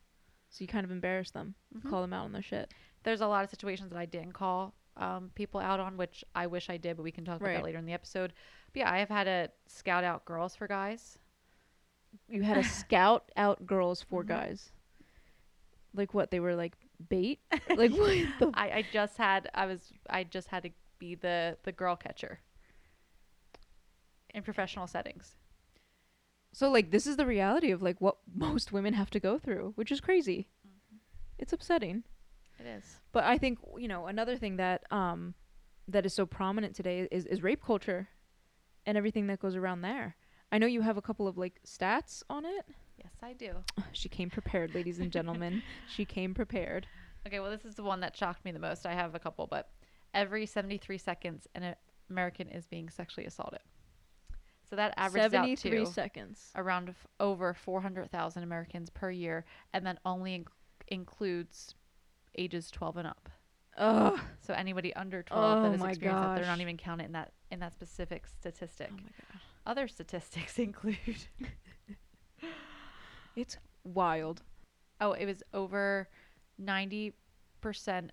[0.49, 1.53] So you kind of embarrass them.
[1.75, 1.89] Mhm.
[1.89, 2.73] Call them out on their shit.
[3.03, 6.47] There's a lot of situations that I didn't call um, people out on, which I
[6.47, 7.53] wish I did, but we can talk about Right.
[7.55, 8.33] that later in the episode.
[8.73, 11.19] But yeah, I have had to scout out girls for guys.
[12.27, 14.27] You had to scout out girls for Mhm.
[14.27, 14.71] guys.
[15.93, 16.31] Like what?
[16.31, 16.73] They were like
[17.09, 17.39] bait?
[17.75, 21.57] Like what the I, I just had I was I just had to be the
[21.63, 22.39] the girl catcher
[24.33, 25.35] in professional settings.
[26.53, 29.73] So like this is the reality of like what most women have to go through,
[29.75, 30.47] which is crazy.
[31.37, 32.03] It's upsetting.
[32.59, 32.97] It is.
[33.11, 35.33] But I think you know another thing that um
[35.87, 38.07] that is so prominent today is is rape culture
[38.85, 40.15] and everything that goes around there.
[40.51, 42.65] I know you have a couple of like stats on it.
[42.97, 43.51] Yes, I do.
[43.91, 45.61] She came prepared, ladies and gentlemen.
[45.95, 46.87] she came prepared.
[47.25, 48.85] Okay, well, this is the one that shocked me the most.
[48.85, 49.69] I have a couple, but
[50.13, 51.75] every 73 seconds, an
[52.09, 53.59] American is being sexually assaulted.
[54.69, 56.51] So that averages out 73 to seconds.
[56.55, 60.47] around f- over 400,000 Americans per year, and that only inc-
[60.87, 61.75] includes
[62.37, 63.29] ages 12 and up.
[63.77, 64.19] Ugh.
[64.41, 67.31] So anybody under 12 Oh that has experienced that, they're not even counted in that
[67.51, 68.91] in that specific statistic.
[68.91, 69.39] Oh.
[69.65, 70.97] Other statistics include
[73.35, 74.41] It's wild.
[74.99, 76.09] Oh, it was over
[76.59, 77.13] 90%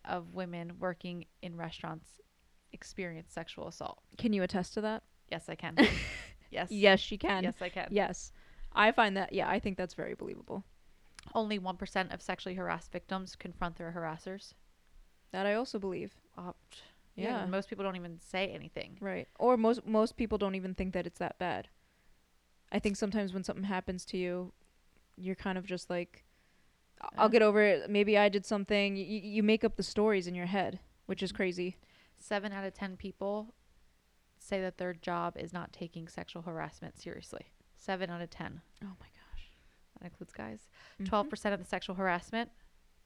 [0.05, 2.21] of women working in restaurants
[2.73, 4.03] experience sexual assault.
[4.19, 5.03] Can you attest to that?
[5.31, 5.77] Yes, I can.
[6.51, 6.71] yes.
[6.71, 7.43] Yes, she can.
[7.43, 7.89] Yes, I can.
[7.91, 8.33] Yes.
[8.75, 10.63] I find that yeah, I think that's very believable.
[11.35, 14.55] Only 1% of sexually harassed victims confront their harassers.
[15.33, 16.15] That I also believe.
[16.37, 16.53] Uh,
[17.17, 17.41] yeah.
[17.41, 17.47] Yeah.
[17.47, 18.99] Most people don't even say anything.
[19.01, 19.29] Right.
[19.39, 21.69] Or most most people don't even think that it's that bad.
[22.71, 24.53] I think sometimes when something happens to you,
[25.17, 26.25] you're kind of just like
[27.01, 27.89] "I- I'll get over it.
[27.91, 28.97] Maybe I did something.
[28.97, 31.77] You, you make up the stories in your head, which is crazy.
[32.17, 33.55] Seven out of 10 people
[34.39, 37.47] say that their job is not taking sexual harassment seriously.
[37.77, 38.61] Seven out of 10.
[38.85, 39.07] Oh my
[40.05, 40.69] includes guys.
[41.01, 41.07] Mhm.
[41.07, 42.51] 12% of the sexual harassment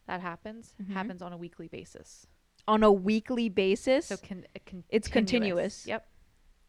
[0.06, 0.92] that happens Mhm.
[0.92, 2.26] happens on a weekly basis.
[2.66, 4.06] On a weekly basis.
[4.06, 5.86] So can, it can It's continuous.
[5.86, 6.06] Yep.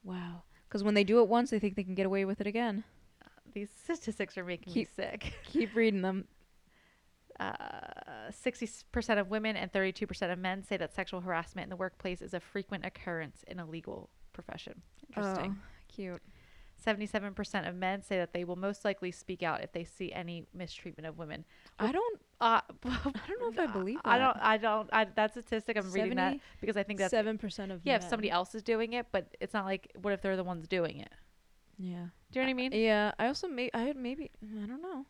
[0.03, 0.43] wow.
[0.67, 2.83] Because when they do it once, they think they can get away with it again.
[3.53, 5.33] These statistics are making Keep- me sick.
[5.43, 6.27] Keep reading them.
[7.39, 12.21] Uh, 60% of women and 32% of men say that sexual harassment in the workplace
[12.21, 14.81] is a frequent occurrence in a legal profession.
[15.07, 15.55] Interesting.
[15.57, 16.21] Oh, cute.
[16.85, 20.45] 77% of men say that they will most likely speak out if they see any
[20.53, 21.45] mistreatment of women.
[21.77, 22.21] I don't.
[22.41, 24.09] Uh, I don't know if I believe that.
[24.09, 24.37] I don't.
[24.37, 24.89] I don't.
[24.93, 27.95] I, that statistic, I'm reading that because I think that's seven percent of yeah.
[27.95, 30.67] If somebody else is doing it, but it's not like what if they're the ones
[30.67, 31.11] doing it?
[31.77, 32.07] Yeah.
[32.31, 32.71] Do you know what I mean?
[32.73, 33.11] Yeah.
[33.19, 33.69] I also may.
[33.73, 34.31] I had maybe.
[34.43, 35.05] I don't know.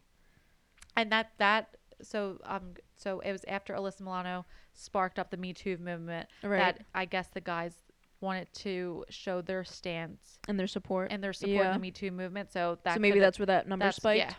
[0.96, 5.54] and that that so um so it was after Alyssa Milano sparked up the Me
[5.54, 6.60] Too movement Right.
[6.60, 7.74] that I guess the guys
[8.22, 11.12] wanted to show their stance and their support.
[11.12, 12.52] and their support in the Me Too movement.
[12.52, 14.18] So that so maybe that's where that number spiked.
[14.20, 14.34] Yeah,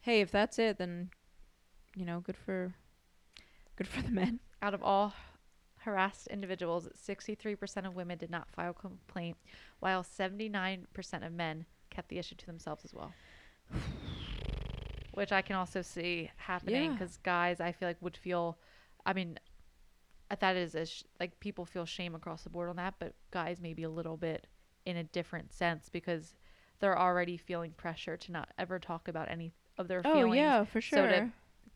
[0.00, 1.10] Hey, if that's it, then
[1.96, 2.74] you know, good for
[3.76, 4.40] good for the men.
[4.62, 5.14] out of all
[5.78, 9.36] harassed individuals, 63% of women did not file complaint,
[9.80, 13.12] while 79% of men kept the issue to themselves as well.
[15.12, 16.92] Which I can also see happening Yeah.
[16.92, 18.58] because guys, I feel like would feel,
[19.06, 19.38] I mean,
[20.40, 23.60] that is a sh- like people feel shame across the board on that, but guys
[23.60, 24.46] maybe a little bit
[24.86, 26.34] in a different sense because
[26.80, 30.24] they're already feeling pressure to not ever talk about any of their feelings.
[30.30, 30.98] Oh yeah, for sure.
[30.98, 31.30] so to-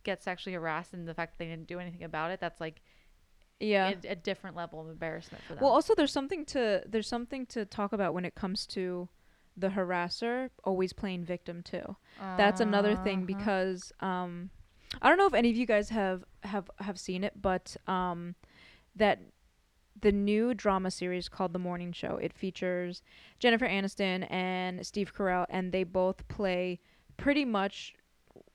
[0.05, 2.81] get sexually harassed, and the fact that they didn't do anything about it, that's like
[3.61, 3.93] yeah.
[4.05, 5.63] a, a different level of embarrassment for them.
[5.63, 9.09] Well, also there's something to there's something to talk about when it comes to
[9.57, 11.97] the harasser always playing victim too.
[12.37, 13.27] That's another thing Uh-huh.
[13.39, 14.51] because um
[15.03, 18.37] I don't know if any of you guys have have have seen it, but um
[18.99, 19.21] that
[20.01, 22.19] the new drama series called The Morning Show.
[22.23, 23.03] It features
[23.39, 26.79] Jennifer Aniston and Steve Carell and they both play
[27.17, 27.95] pretty much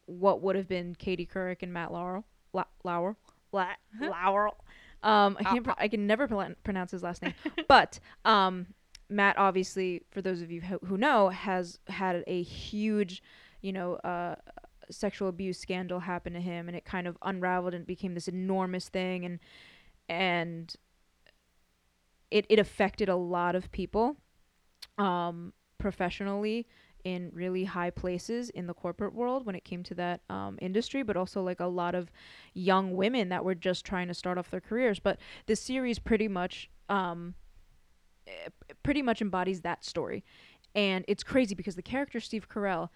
[0.06, 2.26] what would have been Katie Couric and Matt Laurel.
[2.54, 3.18] La- Lauer.
[3.52, 4.56] La- Laurel.
[5.04, 5.66] Um, I can't.
[5.66, 7.34] Pr- I can never pron- pronounce his last name,
[7.68, 8.68] but um,
[9.10, 13.22] Matt, obviously, for those of you who, who know, has had a huge,
[13.60, 14.36] you know, uh,
[14.90, 18.88] sexual abuse scandal happen to him, and it kind of unraveled and became this enormous
[18.88, 19.40] thing, and
[20.14, 20.76] and
[22.30, 24.18] it it affected a lot of people,
[24.98, 26.68] um, professionally
[27.04, 31.04] in really high places in the corporate world when it came to that um, industry,
[31.04, 32.10] but also like a lot of
[32.54, 35.00] young women that were just trying to start off their careers.
[35.00, 37.34] But the series pretty much um,
[38.28, 38.50] eh,
[38.84, 40.24] pretty much embodies that story,
[40.76, 42.90] and it's crazy because the character Steve Carell.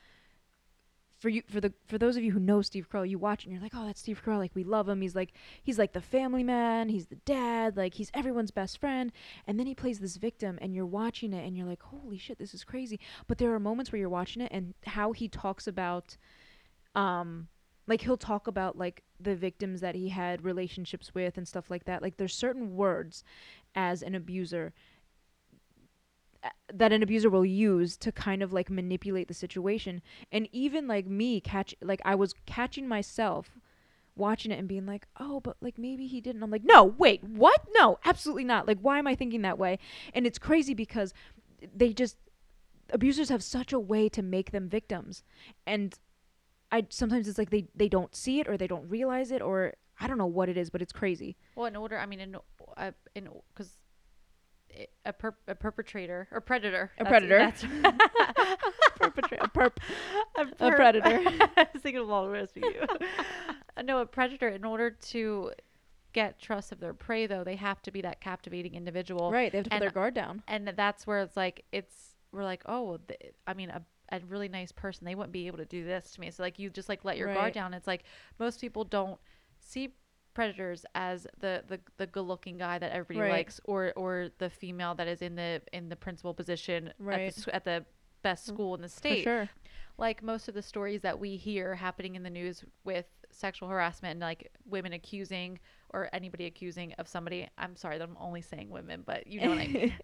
[1.27, 3.51] For you, for the for those of you who know Steve Carell, you watch and
[3.51, 4.37] you're like, oh, that's Steve Carell.
[4.37, 5.01] Like we love him.
[5.01, 6.87] He's like he's like the family man.
[6.87, 7.75] He's the dad.
[7.75, 9.11] Like he's everyone's best friend.
[9.45, 12.39] And then he plays this victim, and you're watching it, and you're like, holy shit,
[12.39, 12.97] this is crazy.
[13.27, 16.15] But there are moments where you're watching it, and how he talks about,
[16.95, 17.49] um,
[17.87, 21.83] like he'll talk about like the victims that he had relationships with and stuff like
[21.83, 22.01] that.
[22.01, 23.25] Like there's certain words
[23.75, 24.73] as an abuser
[26.73, 30.01] that an abuser will use to kind of like manipulate the situation.
[30.31, 33.59] And even like me catch like i was catching myself
[34.15, 36.43] watching it and being like oh but like maybe he didn't.
[36.43, 37.61] I'm like no wait what?
[37.75, 38.67] No absolutely not.
[38.67, 39.79] Like why am i thinking that way?
[40.13, 41.13] And it's crazy because
[41.75, 42.17] they just
[42.91, 45.23] abusers have such a way to make them victims.
[45.65, 45.97] And
[46.71, 49.73] i sometimes it's like they they don't see it or they don't realize it or
[50.01, 51.37] i don't know what it is but it's crazy.
[51.55, 52.35] Well, in order, I mean, in
[52.75, 53.77] uh, in because
[55.05, 57.37] a, per, a perpetrator or predator, A that's- predator.
[57.37, 57.97] that's-
[58.99, 59.77] Perpetra- a perp-
[60.37, 61.21] a, a predator.
[61.57, 63.83] I was thinking of all the rest of you.
[63.83, 64.47] No, a predator.
[64.49, 65.51] In order to
[66.13, 69.59] get trust of their prey, though, they have to be that captivating individual, right they
[69.59, 72.97] have to put their guard down and that's where it's like it's we're like, oh,
[73.07, 76.11] th- I mean, a a really nice person, they wouldn't be able to do this
[76.13, 76.31] to me.
[76.31, 77.35] So like, you just like let your Right.
[77.37, 77.73] guard down.
[77.73, 78.03] It's like
[78.39, 79.19] most people don't
[79.59, 79.89] see
[80.37, 83.37] predators as the the, the good looking guy that everybody Right.
[83.39, 87.55] likes or or the female that is in the in the principal position at the,
[87.55, 87.85] at the
[88.21, 89.49] best Mm, school in the for state sure
[89.97, 94.11] like most of the stories that we hear happening in the news with sexual harassment
[94.11, 95.57] and like women accusing
[95.89, 97.47] or anybody accusing of somebody.
[97.57, 99.93] I'm sorry that I'm only saying women, but you know what I mean.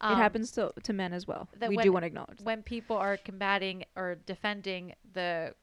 [0.00, 1.48] Um, it happens to to men as well.
[1.68, 5.54] We when, do want to acknowledge when people are combating or defending the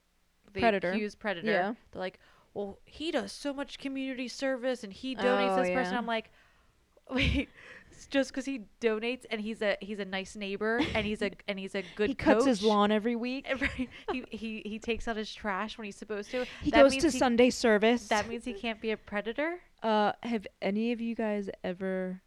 [0.53, 0.91] the Predator.
[0.91, 1.47] accused predator.
[1.51, 1.73] Yeah.
[1.91, 2.19] They're like,
[2.55, 5.95] well, he does so much community service and he donates Oh, this person.
[5.95, 6.31] I'm like,
[7.11, 7.49] wait,
[7.91, 11.31] it's just because he donates and he's a he's a nice neighbor and he's a
[11.47, 13.45] and he's a good he cuts his lawn every week.
[14.11, 16.45] He, he he takes out his trash when he's supposed to.
[16.63, 18.07] He That goes to he- Sunday service.
[18.07, 19.59] That means he can't be a predator.
[19.83, 22.21] Uh, have any of you guys ever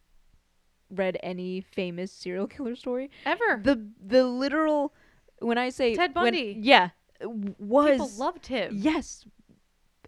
[0.91, 3.11] read any famous serial killer story?
[3.25, 3.61] Ever.
[3.65, 4.93] The the literal
[5.41, 6.57] when I say Ted when- Bundy.
[6.61, 8.73] yeah, w- was People loved him.
[8.77, 9.25] yes.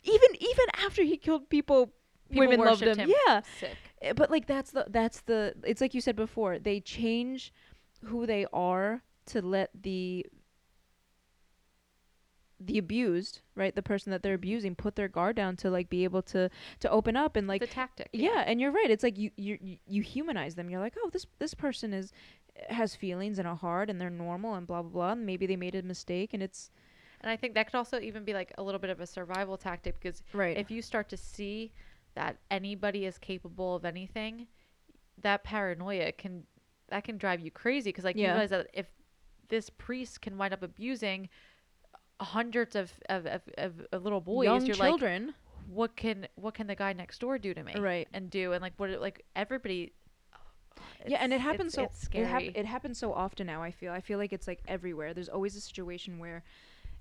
[0.02, 1.92] Even even after he killed people,
[2.30, 2.98] People women loved him.
[2.98, 3.12] him.
[3.26, 3.76] Yeah, Sick.
[4.02, 6.58] Eh, but like that's the that's the it's like you said before.
[6.58, 7.52] They change
[8.04, 10.24] who they are to let the
[12.62, 16.04] the abused, right, the person that they're abusing, put their guard down to like be
[16.04, 18.08] able to to open up and like the tactic.
[18.12, 18.90] yeah, and you're right.
[18.90, 20.68] It's like you you you- you humanize them.
[20.68, 22.12] You're like, oh, this this person is
[22.68, 25.12] has feelings and a heart, and they're normal, and blah blah blah.
[25.12, 26.70] And maybe they made a mistake, and it's
[27.20, 29.56] And I think that could also even be like a little bit of a survival
[29.56, 30.56] tactic because right.
[30.56, 31.72] if you start to see
[32.14, 34.46] that anybody is capable of anything,
[35.22, 36.44] that paranoia can
[36.88, 38.86] that can drive you crazy because like you realize that if
[39.48, 41.28] this priest can wind up abusing
[42.20, 43.42] hundreds of of, of,
[43.92, 45.34] of, little boys, Young you're like, children,
[45.68, 47.74] what can what can the guy next door do to me?
[47.78, 48.08] right?
[48.12, 49.92] And do and like what like everybody.
[51.06, 52.26] yeah, and it it's- happens so it's it, scary.
[52.26, 53.62] hap- it happens so often now.
[53.62, 55.12] I feel I feel like it's like everywhere.
[55.12, 56.42] There's always a situation where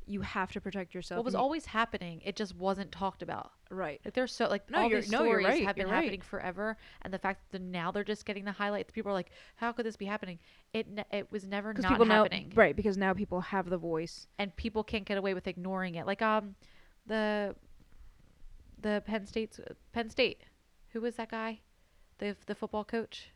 [0.09, 1.17] you have to protect yourself.
[1.19, 3.51] what was you- always happening, it just wasn't talked about.
[3.69, 4.01] right.
[4.03, 6.03] Like there's so like No, all these no, you're stories right, have been you're right.
[6.03, 8.87] happening forever, and the fact that now they're just getting the highlight.
[8.87, 10.39] The People are like, "How could this be happening?"
[10.73, 14.27] It it was never not people happening, now right because now people have the voice.
[14.39, 16.05] and people can't get away with ignoring it.
[16.07, 16.55] Like um,
[17.05, 17.55] the
[18.81, 19.59] the Penn State's
[19.91, 20.41] Penn State,
[20.93, 21.59] who was that guy,
[22.17, 23.29] the the football coach?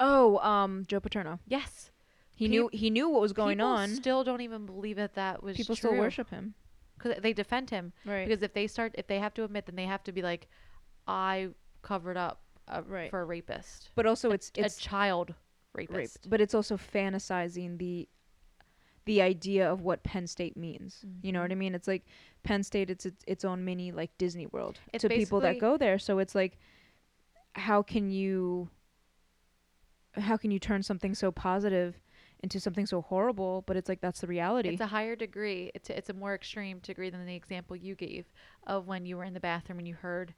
[0.00, 1.38] Oh, um, Joe Paterno.
[1.46, 1.90] Yes,
[2.36, 3.88] He Peop- knew he knew what was going People on.
[3.88, 5.62] Still don't even believe that that was true.
[5.64, 5.90] people true.
[5.90, 6.54] still worship him.
[6.98, 8.28] because they defend him Right.
[8.28, 10.48] because if they start if they have to admit, then they have to be like,
[11.08, 11.48] I
[11.82, 13.10] covered up a, Right.
[13.10, 13.90] for a rapist.
[13.94, 15.34] but also a- it's it's a child
[15.72, 16.28] rape, rapist.
[16.28, 18.08] but it's also fantasizing the
[19.06, 21.04] the idea of what Penn State means.
[21.22, 21.60] You know what I mm-hmm.
[21.60, 21.74] mean?
[21.76, 22.04] It's like
[22.42, 22.90] Penn State.
[22.90, 25.98] It's its, its own mini like Disney World It's to people that go there.
[25.98, 26.58] So it's like,
[27.54, 28.68] how can you?
[30.14, 32.00] How can you turn something so positive
[32.42, 33.62] into something so horrible?
[33.66, 34.70] But it's like that's the reality.
[34.70, 35.70] It's a higher degree.
[35.74, 38.26] It's a, it's a more extreme degree than the example you gave
[38.66, 40.34] of when you were in the bathroom and you heard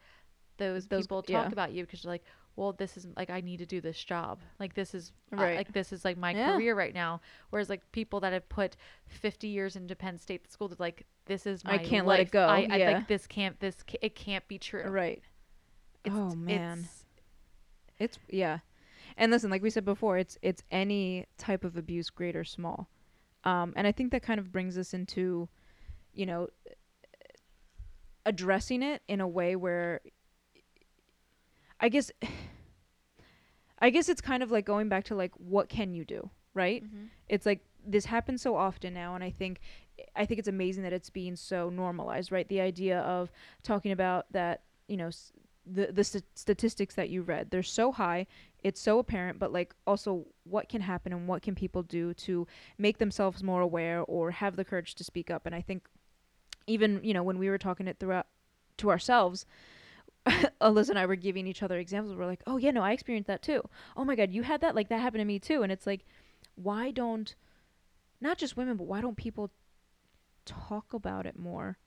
[0.59, 1.53] those, Those- people talk yeah.
[1.53, 2.25] about you because you're like,
[2.57, 4.41] well, this is like I need to do this job.
[4.59, 6.55] Like this is uh, like this is like my Yeah.
[6.57, 7.21] career right now.
[7.51, 8.77] Whereas like people that have put
[9.07, 12.33] 50 years into Penn State school, they're like, this is my I can't let it
[12.33, 12.45] go.
[12.49, 14.83] I, I like this can't this it can't be true.
[14.89, 15.23] right.
[16.05, 16.79] It's- Oh, man.
[16.79, 17.05] it's-
[18.01, 18.59] It's yeah.
[19.19, 22.89] And listen, like we said before, it's it's any type of abuse, great or small.
[23.45, 25.49] Um, and I think that kind of brings us into,
[26.15, 26.49] you know,
[28.25, 30.01] addressing it in a way where
[31.81, 32.11] I guess
[33.81, 36.83] I guess it's kind of like going back to like what can you do, right?
[36.85, 37.09] Mhm.
[37.29, 39.61] It's like this happens so often now and I think
[40.15, 42.49] I think it's amazing that it's being so normalized, right?
[42.49, 43.31] The idea of
[43.63, 45.33] talking about that, you know, s-
[45.67, 48.27] the the st- statistics that you read, they're so high,
[48.63, 52.47] it's so apparent, but like also what can happen and what can people do to
[52.77, 55.47] make themselves more aware or have the courage to speak up?
[55.47, 55.89] And I think
[56.67, 58.27] even, you know, when we were talking it throughout
[58.79, 59.47] to ourselves,
[60.27, 62.17] Alyssa and I were giving each other examples.
[62.17, 63.63] We're like, "Oh yeah, no, I experienced that too.
[63.97, 64.75] Oh my god, you had that?
[64.75, 66.05] Like that happened to me too." And it's like,
[66.55, 67.35] why don't
[68.21, 69.51] not just women, but why don't people
[70.45, 71.79] talk about it more?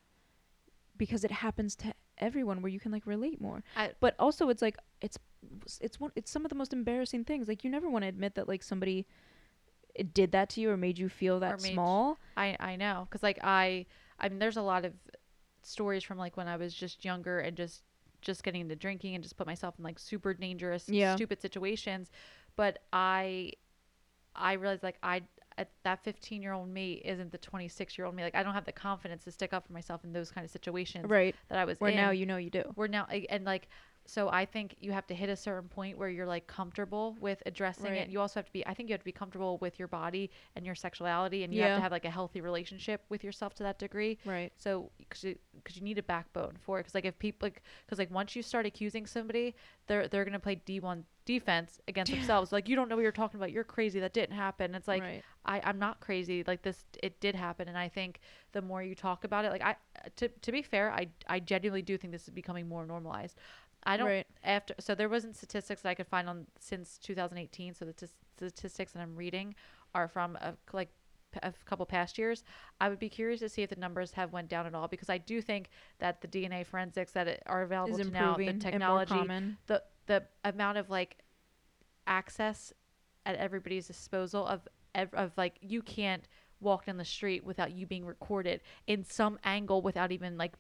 [1.02, 3.64] Because it happens to everyone where you can like relate more.
[3.76, 5.18] I- but also it's like it's
[5.82, 7.48] it's one it's some of the most embarrassing things.
[7.48, 9.08] Like you never want to admit that like somebody
[9.96, 12.20] eh, did that to you or made you feel that small.
[12.38, 13.88] I I know because like I
[14.20, 14.94] I mean there's a lot of
[15.64, 17.82] stories from like when I was just younger and just
[18.22, 21.16] just getting into drinking and just put myself in like super dangerous Yeah.
[21.16, 22.12] stupid situations
[22.56, 23.54] but I
[24.36, 25.24] I realized like I
[25.58, 28.54] at that 15 year old me isn't the 26 year old me like I don't
[28.54, 31.36] have the confidence to stick up for myself in those kind of situations Right.
[31.50, 32.64] that I was Where in now you know you do.
[32.76, 33.68] we're now and like
[34.12, 37.42] So I think you have to hit a certain point where you're like comfortable with
[37.46, 38.02] addressing Right.
[38.02, 38.10] it.
[38.10, 40.30] You also have to be I think you have to be comfortable with your body
[40.58, 43.64] and your sexuality and you have to have like a healthy relationship with yourself to
[43.64, 44.18] that degree.
[44.26, 44.52] Right.
[44.58, 47.62] So cuz you, cause you need a backbone for it cuz like if people like
[47.88, 49.56] cuz like once you start accusing somebody,
[49.88, 52.52] they're they're going to play D1 defense against themselves.
[52.52, 53.52] Like you don't know what you're talking about.
[53.54, 54.00] You're crazy.
[54.02, 54.76] That didn't happen.
[54.76, 55.24] It's like right.
[55.46, 56.44] I, I'm not crazy.
[56.46, 58.20] Like this, it did happen, and I think
[58.52, 59.76] the more you talk about it, like I,
[60.18, 63.38] to to be fair, I I genuinely do think this is becoming more normalized.
[63.84, 64.28] I don't Right.
[64.44, 67.74] after so there wasn't statistics that I could find on since 2018.
[67.74, 68.08] So the t-
[68.38, 69.56] statistics that I'm reading
[69.94, 70.90] are from a, like
[71.42, 72.44] a couple past years.
[72.80, 75.10] I would be curious to see if the numbers have went down at all because
[75.10, 75.70] I do think
[76.00, 79.28] that the DNA forensics that are available to now, the technology,
[79.68, 81.18] the the amount of like
[82.08, 82.74] access
[83.26, 84.68] at everybody's disposal of
[85.14, 86.28] of like you can't
[86.60, 90.54] walk down the street without you being recorded in some angle without even like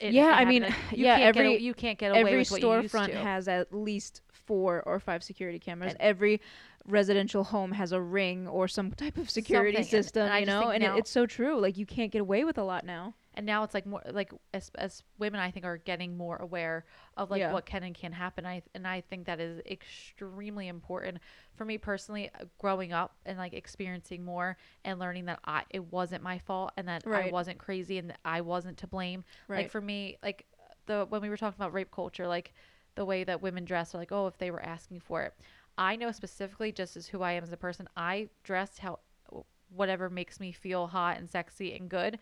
[0.00, 2.38] it Yeah, I mean, you yeah, can't get every- a- you can't get away Every
[2.38, 3.16] with what you used storefront to.
[3.18, 5.92] has at least four or five security cameras.
[5.92, 6.40] And- Every
[6.86, 10.46] residential home has a ring or some type of security Something, system, and I you
[10.46, 10.70] know?
[10.70, 11.58] And it, it's so true.
[11.58, 13.14] Like you can't get away with a lot now.
[13.34, 16.84] And now it's like more like as, as women i think are getting more aware
[17.16, 17.52] of like Yeah.
[17.52, 21.18] what can and can't happen I, and i think that is extremely important
[21.54, 25.92] for me personally uh, growing up and like experiencing more and learning that i it
[25.92, 29.58] wasn't my fault and that i wasn't crazy and that i wasn't to blame Right.
[29.62, 30.46] like for me like
[30.86, 32.52] the when we were talking about rape culture like
[32.94, 35.34] the way that women dress are like oh if they were asking for it
[35.76, 38.98] i know specifically just as who i am as a person i dress how
[39.74, 42.18] whatever makes me feel hot and sexy and good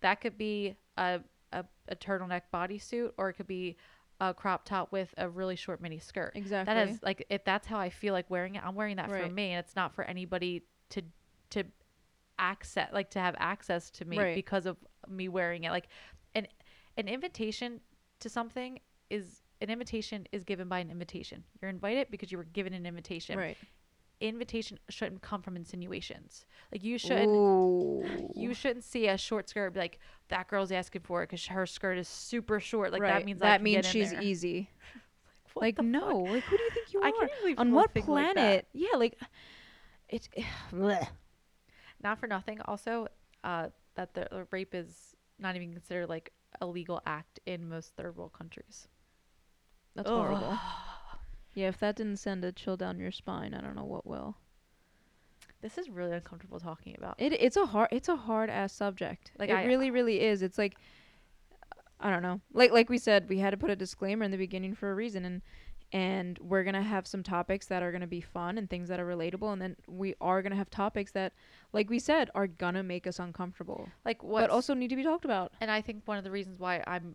[0.00, 1.20] that could be a,
[1.52, 3.76] a, a turtleneck bodysuit or it could be
[4.20, 6.72] a crop top with a really short mini skirt exactly.
[6.74, 9.28] that is like if that's how i feel like wearing it i'm wearing that for
[9.28, 11.02] me and it's not for anybody to
[11.50, 11.62] to
[12.38, 14.34] access like to have access to me Right.
[14.34, 14.76] because of
[15.08, 15.88] me wearing it like
[16.34, 16.46] an
[16.96, 17.80] an invitation
[18.20, 18.78] to something
[19.10, 22.86] is an invitation is given by an invitation you're invited because you were given an
[22.86, 23.56] invitation right.
[24.20, 28.04] Invitation shouldn't come from insinuations like you shouldn't Ooh.
[28.34, 29.98] you shouldn't see a short skirt be like
[30.28, 33.12] that girl's asking for it because her skirt is super short like right.
[33.12, 34.22] that means that means she's there.
[34.22, 34.70] easy.
[35.52, 35.90] What like the fuck?
[35.90, 37.30] no, like who do you think you I are?
[37.56, 38.68] On what think like planet?
[38.74, 39.18] yeah, like
[40.10, 40.28] it's
[40.70, 41.08] bleh.
[42.02, 43.08] not for nothing also
[43.42, 47.96] uh that the, the rape is not even considered like a legal act in most
[47.96, 48.86] third world countries
[49.94, 50.58] that's horrible.
[51.56, 54.36] Yeah, if that didn't send a chill down your spine, I don't know what will.
[55.62, 59.32] this is really uncomfortable talking about It it's a hard it's a hard ass subject.
[59.38, 60.42] Like, Like I- it really really is.
[60.42, 60.76] It's like
[61.98, 62.40] I don't know.
[62.52, 64.94] Like like we said, we had to put a disclaimer in the beginning for a
[64.94, 65.42] reason and
[65.92, 68.88] and we're going to have some topics that are going to be fun and things
[68.88, 71.32] that are relatable and then we are going to have topics that
[71.72, 74.96] like we said are going to make us uncomfortable like what but also need to
[74.96, 75.52] be talked about.
[75.60, 77.14] and i think one of the reasons why i'm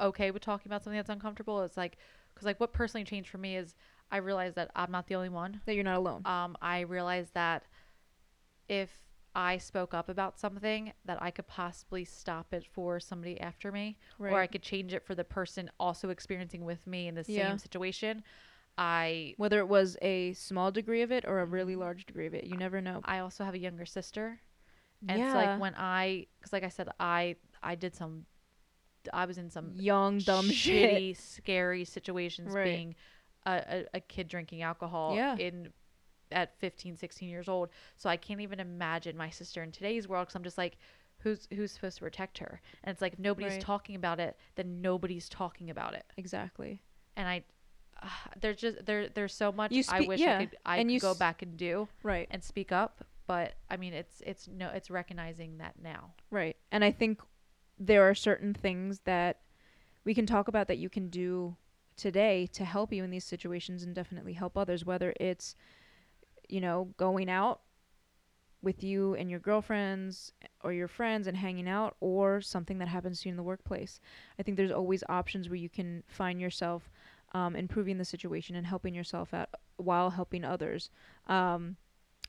[0.00, 1.98] okay with talking about something that's uncomfortable is like
[2.42, 3.74] because like what personally changed for me is
[4.10, 6.22] i realized that i'm not the only one That you're not alone.
[6.26, 7.64] um, I realized that
[8.68, 8.90] if
[9.34, 13.96] I spoke up about something, that I could possibly stop it for somebody after me,
[14.20, 17.48] or I could change it for the person also experiencing with me in the Yeah.
[17.48, 18.22] same situation.
[18.76, 22.34] I Whether it was a small degree of it or a really large degree of
[22.34, 23.00] it, you never know.
[23.04, 24.40] I also have a younger sister,
[25.08, 25.26] and yeah.
[25.26, 28.26] it's like when I, because like I said, I I did some,
[29.12, 30.90] I was in some young dumb shit.
[30.90, 32.64] shitty, scary situations Right.
[32.64, 32.94] being
[33.46, 35.36] a, a, a kid drinking alcohol Yeah.
[35.36, 35.72] in
[36.30, 40.26] at 15 16 years old so i can't even imagine my sister in today's world
[40.26, 40.78] because i'm just like
[41.18, 43.60] who's who's supposed to protect her and it's like if nobody's Right.
[43.60, 46.80] talking about it then nobody's talking about it Exactly.
[47.16, 47.42] and i
[48.02, 48.06] uh,
[48.40, 51.02] there's just there there's so much You i wish yeah, i could i and could
[51.02, 52.28] go s- back and do Right.
[52.30, 56.56] and speak up but i mean it's it's no it's recognizing that now Right.
[56.70, 57.20] And I think
[57.86, 59.40] there are certain things that
[60.04, 61.56] we can talk about that you can do
[61.96, 65.54] today to help you in these situations and definitely help others, whether it's,
[66.48, 67.60] you know, going out
[68.62, 73.20] with you and your girlfriends or your friends and hanging out or something that happens
[73.20, 74.00] to you in the workplace.
[74.38, 76.88] I think there's always options where you can find yourself
[77.32, 80.90] um, improving the situation and helping yourself out while helping others.
[81.26, 81.76] Um,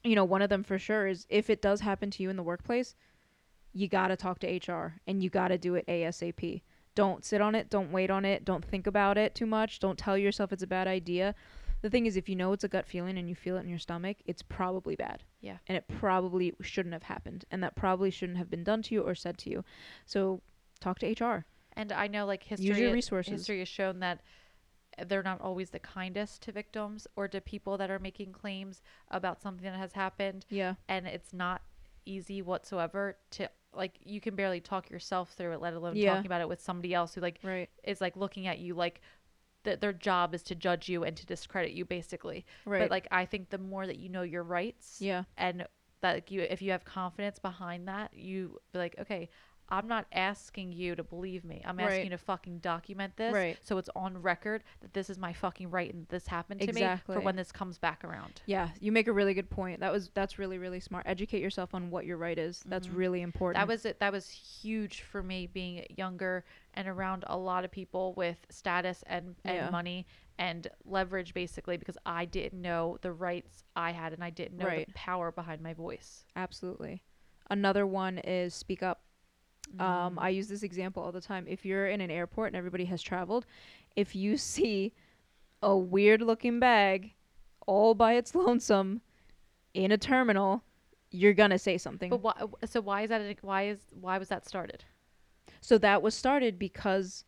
[0.04, 2.36] you know, one of them for sure is if it does happen to you in
[2.36, 2.96] the workplace,
[3.74, 6.62] you got to talk to HR and you got to do it ASAP.
[6.96, 7.70] Don't sit on it.
[7.70, 8.46] Don't wait on it.
[8.46, 9.80] Don't think about it too much.
[9.80, 11.34] Don't tell yourself it's a bad idea.
[11.82, 13.68] The thing is, if you know it's a gut feeling and you feel it in
[13.70, 15.24] your stomach, it's probably bad.
[15.42, 15.58] Yeah.
[15.68, 17.46] And it probably shouldn't have happened.
[17.52, 19.66] And that probably shouldn't have been done to you or said to you.
[20.06, 20.42] So
[20.80, 21.46] talk to HR.
[21.76, 23.32] and i know like history Use your resources.
[23.32, 24.20] history has shown that
[25.08, 29.42] they're not always the kindest to victims or to people that are making claims about
[29.42, 30.76] something that has happened Yeah.
[30.90, 31.62] and it's not
[32.06, 36.16] easy whatsoever to like you can barely talk yourself through it let alone Yeah.
[36.16, 37.70] talking about it with somebody else who like Right.
[37.84, 39.02] is like looking at you like
[39.64, 42.46] that their job is to judge you and to discredit you basically.
[42.66, 42.80] Right.
[42.80, 45.24] But like I think the more that you know your rights yeah.
[45.38, 45.66] and
[46.02, 49.30] that like, you if you have confidence behind that, you be like, okay,
[49.70, 51.62] I'm not asking you to believe me.
[51.66, 52.04] I'm asking Right.
[52.04, 53.58] you to fucking document this Right.
[53.64, 56.96] so it's on record that this is my fucking right and this happened to me
[57.06, 58.42] for when this comes back around.
[58.46, 59.80] Yeah, you make a really good point.
[59.80, 61.06] That was that's really really smart.
[61.08, 62.62] Educate yourself on what your right is.
[62.66, 62.96] That's Mhm.
[62.98, 63.60] really important.
[63.62, 64.00] That was it.
[64.00, 66.44] That was huge for me being younger
[66.74, 69.70] and around a lot of people with status and, and Yeah.
[69.70, 70.06] money
[70.38, 74.66] and leverage basically because I didn't know the rights I had and I didn't know
[74.68, 74.88] Right.
[74.88, 76.26] the power behind my voice.
[76.36, 77.04] absolutely.
[77.50, 79.02] Another one is speak up.
[79.80, 81.46] Um, I use this example all the time.
[81.48, 83.46] If you're in an airport and everybody has traveled,
[83.96, 84.94] if you see
[85.62, 87.14] a weird looking bag
[87.66, 89.02] all by its lonesome
[89.74, 90.64] in a terminal,
[91.12, 92.10] you're gonna say something.
[92.10, 92.34] But why?
[92.66, 93.22] So why is that?
[93.22, 94.84] a- Why is why was that started?
[95.62, 97.24] so that was started because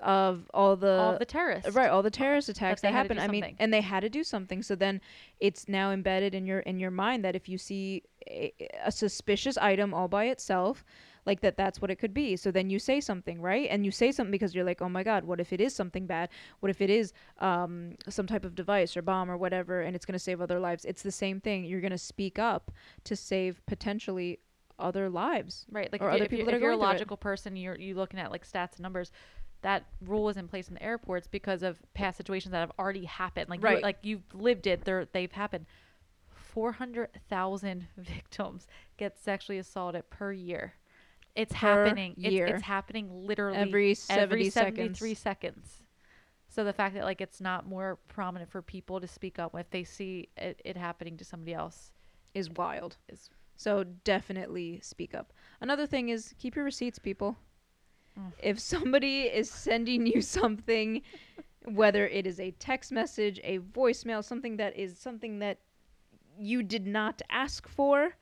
[0.00, 3.56] of all the All the terrorists, right all the terrorist attacks that, happened i mean
[3.58, 5.00] and they had to do something so then
[5.40, 8.52] it's now embedded in your in your mind that if you see a,
[8.84, 10.84] a suspicious item all by itself
[11.26, 13.90] like that that's what it could be so then you say something right and you
[13.90, 16.28] say something because you're like oh my god what if it is something bad
[16.60, 20.04] what if it is um, some type of device or bomb or whatever and it's
[20.06, 22.70] going to save other lives it's the same thing you're going to speak up
[23.04, 24.38] to save potentially
[24.78, 25.90] other lives Right.
[25.90, 27.76] Like or if, other if, people you, that if are you're a logical person, you're
[27.76, 29.10] you looking at like stats and numbers.
[29.62, 33.04] That rule is in place in the airports because of past situations that have already
[33.04, 33.48] happened.
[33.48, 33.82] Like you, Right.
[33.82, 34.84] like you've lived it.
[34.84, 35.66] They're, they've happened.
[36.28, 40.74] Four hundred thousand victims get sexually assaulted per year.
[41.38, 42.14] It's happening.
[42.16, 42.46] year.
[42.46, 45.82] It's, it's happening literally every 70 every seconds 73 seconds.
[46.48, 49.70] So the fact that like it's not more prominent for people to speak up if
[49.70, 51.92] they see it, it happening to somebody else
[52.34, 55.32] is wild is So definitely speak up.
[55.60, 57.36] Another thing is keep your receipts, people.
[58.18, 58.32] Mm.
[58.42, 61.02] If somebody is sending you something,
[61.64, 65.58] whether it is a text message, a voicemail, something that is something that
[66.38, 68.14] you did not ask for,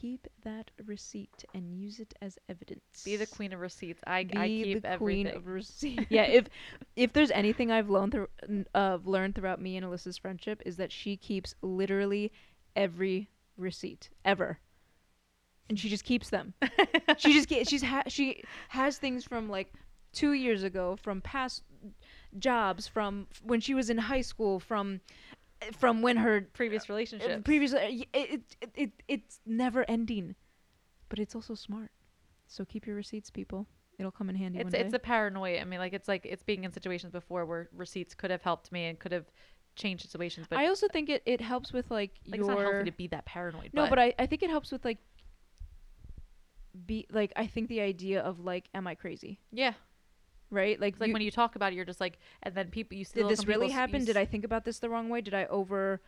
[0.00, 3.02] keep that receipt and use it as evidence.
[3.04, 4.00] be the queen of receipts.
[4.06, 5.36] I, Be I keep the queen everything.
[5.36, 6.06] of receipt.
[6.10, 6.46] yeah, if
[6.96, 8.28] if there's anything I've learned through
[8.74, 12.32] uh, learned throughout me and Alyssa's friendship is that she keeps literally
[12.74, 14.58] every receipt ever,
[15.68, 16.54] and she just keeps them.
[17.16, 19.72] she just she's ha- she has things from like
[20.12, 21.62] two years ago, from past
[22.38, 25.00] jobs, from when she was in high school, from
[25.74, 27.42] from when her previous relationships.
[27.44, 28.08] previous uh, it,
[28.60, 30.34] it, it it's never ending,
[31.08, 31.90] but it's also smart.
[32.46, 33.66] So keep your receipts, people.
[33.98, 35.60] It'll come in handy it's it's a paranoia.
[35.60, 38.70] I mean, like it's like it's being in situations before where receipts could have helped
[38.70, 39.26] me and could have
[39.74, 42.90] changed situations, but I also think it, it helps with like, like it's not healthy
[42.90, 43.70] to be that paranoid.
[43.72, 44.98] no, but I, I think it helps with like
[46.86, 49.72] be like I think the idea of like am I crazy yeah,
[50.50, 52.96] right like like you- when you talk about it, you're just like, and then people
[52.96, 53.20] you see.
[53.20, 56.00] did this really happen did I think about this the wrong way did I over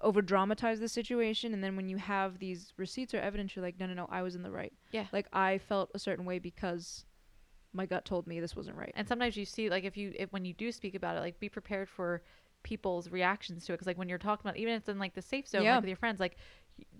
[0.00, 3.80] over dramatize the situation and then when you have these receipts or evidence you're like
[3.80, 5.06] no no no I was in the right Yeah.
[5.12, 7.04] like I felt a certain way because
[7.72, 10.32] my gut told me this wasn't right And sometimes you see like if you if,
[10.32, 12.22] when you do speak about it, like be prepared for
[12.62, 13.76] people's reactions to it.
[13.76, 15.72] Because like when you're talking about even if it's in like the safe zone, Yeah.
[15.74, 16.36] like with your friends, like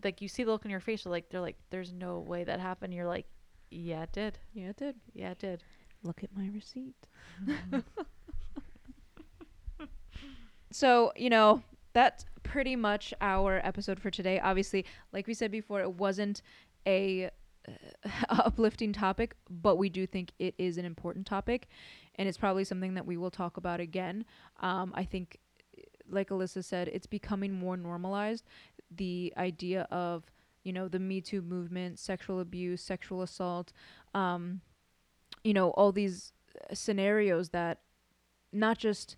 [0.03, 2.59] like you see the look on your face, like they're like, "There's no way that
[2.61, 3.27] happened." You're like,
[3.71, 4.39] "Yeah, it did.
[4.53, 5.63] yeah it did Yeah, it did."
[6.03, 6.95] Look at my receipt.
[10.71, 14.41] So you know that's pretty much our episode for today.
[14.41, 16.43] Obviously like we said before it wasn't
[16.87, 17.31] a
[17.67, 17.71] uh,
[18.31, 21.69] uplifting topic but we do think it is an important topic
[22.17, 24.25] and it's probably something that we will talk about again.
[24.61, 25.39] Um, i think
[26.11, 28.45] like alyssa said it's becoming more normalized.
[28.95, 30.25] The idea of
[30.65, 33.73] you know the me too movement sexual abuse sexual assault
[34.15, 34.61] um,
[35.45, 36.33] you know all these
[36.71, 37.81] uh, scenarios that
[38.53, 39.17] not just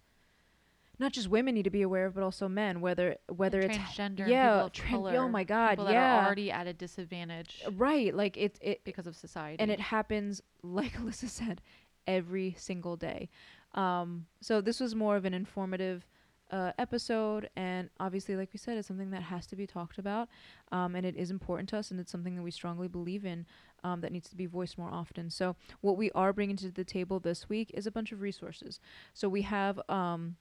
[0.99, 3.79] not just women need to be aware of but also men whether whether And it's
[3.79, 6.67] transgender, yeah and people tran- color, oh my god people that yeah are already at
[6.67, 9.61] a disadvantage right like it it because of society.
[9.61, 11.63] and it happens like alyssa said
[12.07, 13.29] every single day
[13.75, 16.07] um so this was more of an informative
[16.51, 20.29] uh, episode and obviously like we said it's something that has to be talked about
[20.73, 23.47] um, and it is important to us and it's something that we strongly believe in
[23.85, 25.31] um, that needs to be voiced more often.
[25.31, 28.81] So what we are bringing to the table this week is a bunch of resources.
[29.15, 30.37] So we have um,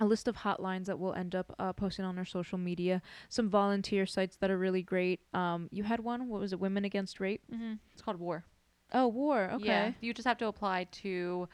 [0.00, 3.48] a list of hotlines that we'll end up uh, posting on our social media some
[3.48, 5.20] volunteer sites that are really great.
[5.34, 7.42] Um, you had one what was it women against rape?
[7.50, 8.44] Hmm It's called war.
[8.92, 9.66] oh war okay.
[9.66, 11.48] Yeah, you just have to apply to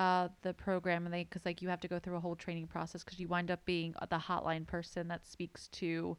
[0.00, 2.66] uh, the program, and they because like you have to go through a whole training
[2.66, 6.16] process because you wind up being the hotline person that speaks to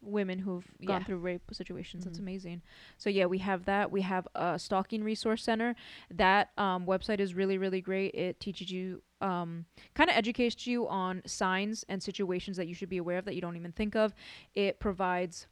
[0.00, 2.04] women who've gone through rape situations.
[2.04, 2.22] That's Mhm.
[2.22, 2.62] amazing.
[2.98, 3.90] So yeah, we have that.
[3.90, 5.74] We have a stalking resource center.
[6.10, 8.14] That um, website is really really great.
[8.14, 9.02] It teaches you.
[9.20, 13.24] Um, kind of educates you on signs and situations that you should be aware of
[13.24, 14.12] that you don't even think of.
[14.54, 15.46] It provides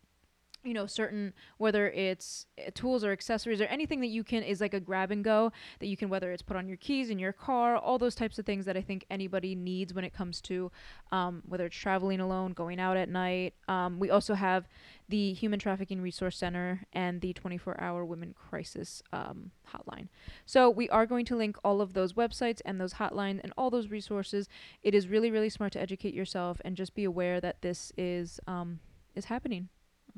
[0.64, 4.60] you know certain whether it's uh, tools or accessories or anything that you can is
[4.60, 5.50] like a grab and go
[5.80, 8.38] that you can whether it's put on your keys in your car all those types
[8.38, 10.70] of things that i think anybody needs when it comes to
[11.10, 13.54] um, whether it's traveling alone going out at night.
[13.68, 14.66] Um, we also have
[15.08, 20.08] the human trafficking resource center and the 24-hour women crisis um, hotline.
[20.46, 23.70] So we are going to link all of those websites and those hotlines and all
[23.70, 24.48] those resources.
[24.82, 28.40] It is really really smart to educate yourself and just be aware that this is
[28.46, 28.80] um,
[29.14, 29.68] is happening.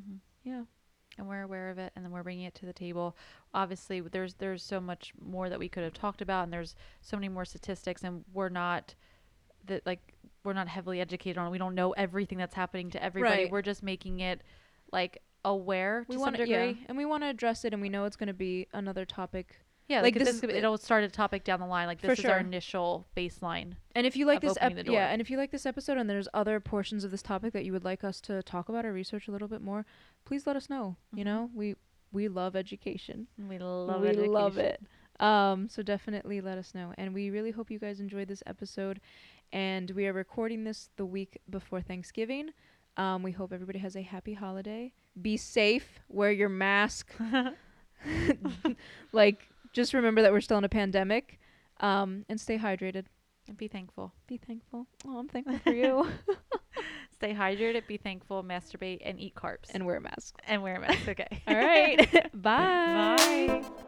[0.01, 0.19] Mhm.
[0.45, 0.63] Yeah.
[1.17, 3.17] And we're aware of it and then we're bringing it to the table.
[3.53, 7.17] Obviously there's there's so much more that we could have talked about and there's so
[7.17, 8.95] many more statistics and we're not
[9.67, 10.15] that like
[10.45, 11.51] we're not heavily educated on it.
[11.51, 13.45] we don't know everything that's happening to everybody.
[13.45, 13.53] Right.
[13.53, 14.43] we're just making it
[14.93, 17.89] like aware we to some to yeah, and we want to address it and we
[17.89, 19.57] know it's going to be another topic.
[19.89, 21.87] Yeah, like this this, it'll start a topic down the line.
[21.87, 25.31] Like this is our initial baseline and if you like this ep- yeah and if
[25.31, 28.03] you like this episode and there's other portions of this topic that you would like
[28.03, 29.85] us to talk about or research a little bit more
[30.25, 31.27] please let us know you Mhm.
[31.27, 31.51] know?
[31.55, 31.77] We
[32.13, 33.27] we love education.
[33.39, 34.33] We love we education.
[34.33, 34.81] love it.
[35.21, 36.93] Um so definitely let us know.
[36.99, 39.01] And we really hope you guys enjoyed this episode.
[39.53, 42.51] And we are recording this the week before thanksgiving.
[42.97, 44.93] Um we hope everybody has a happy holiday.
[45.21, 46.01] Be safe.
[46.09, 47.13] Wear your mask.
[49.13, 51.39] Like just remember that we're still in a pandemic.
[51.81, 53.07] Um and stay hydrated.
[53.49, 54.15] And be thankful.
[54.27, 54.87] Be thankful.
[55.07, 56.07] Oh i'm thankful for you
[57.15, 59.71] stay hydrated be thankful masturbate and eat carbs.
[59.73, 60.35] And wear a mask.
[60.47, 61.43] And wear a mask okay.
[61.47, 62.33] All right.
[62.35, 63.63] Bye.
[63.63, 63.85] Bye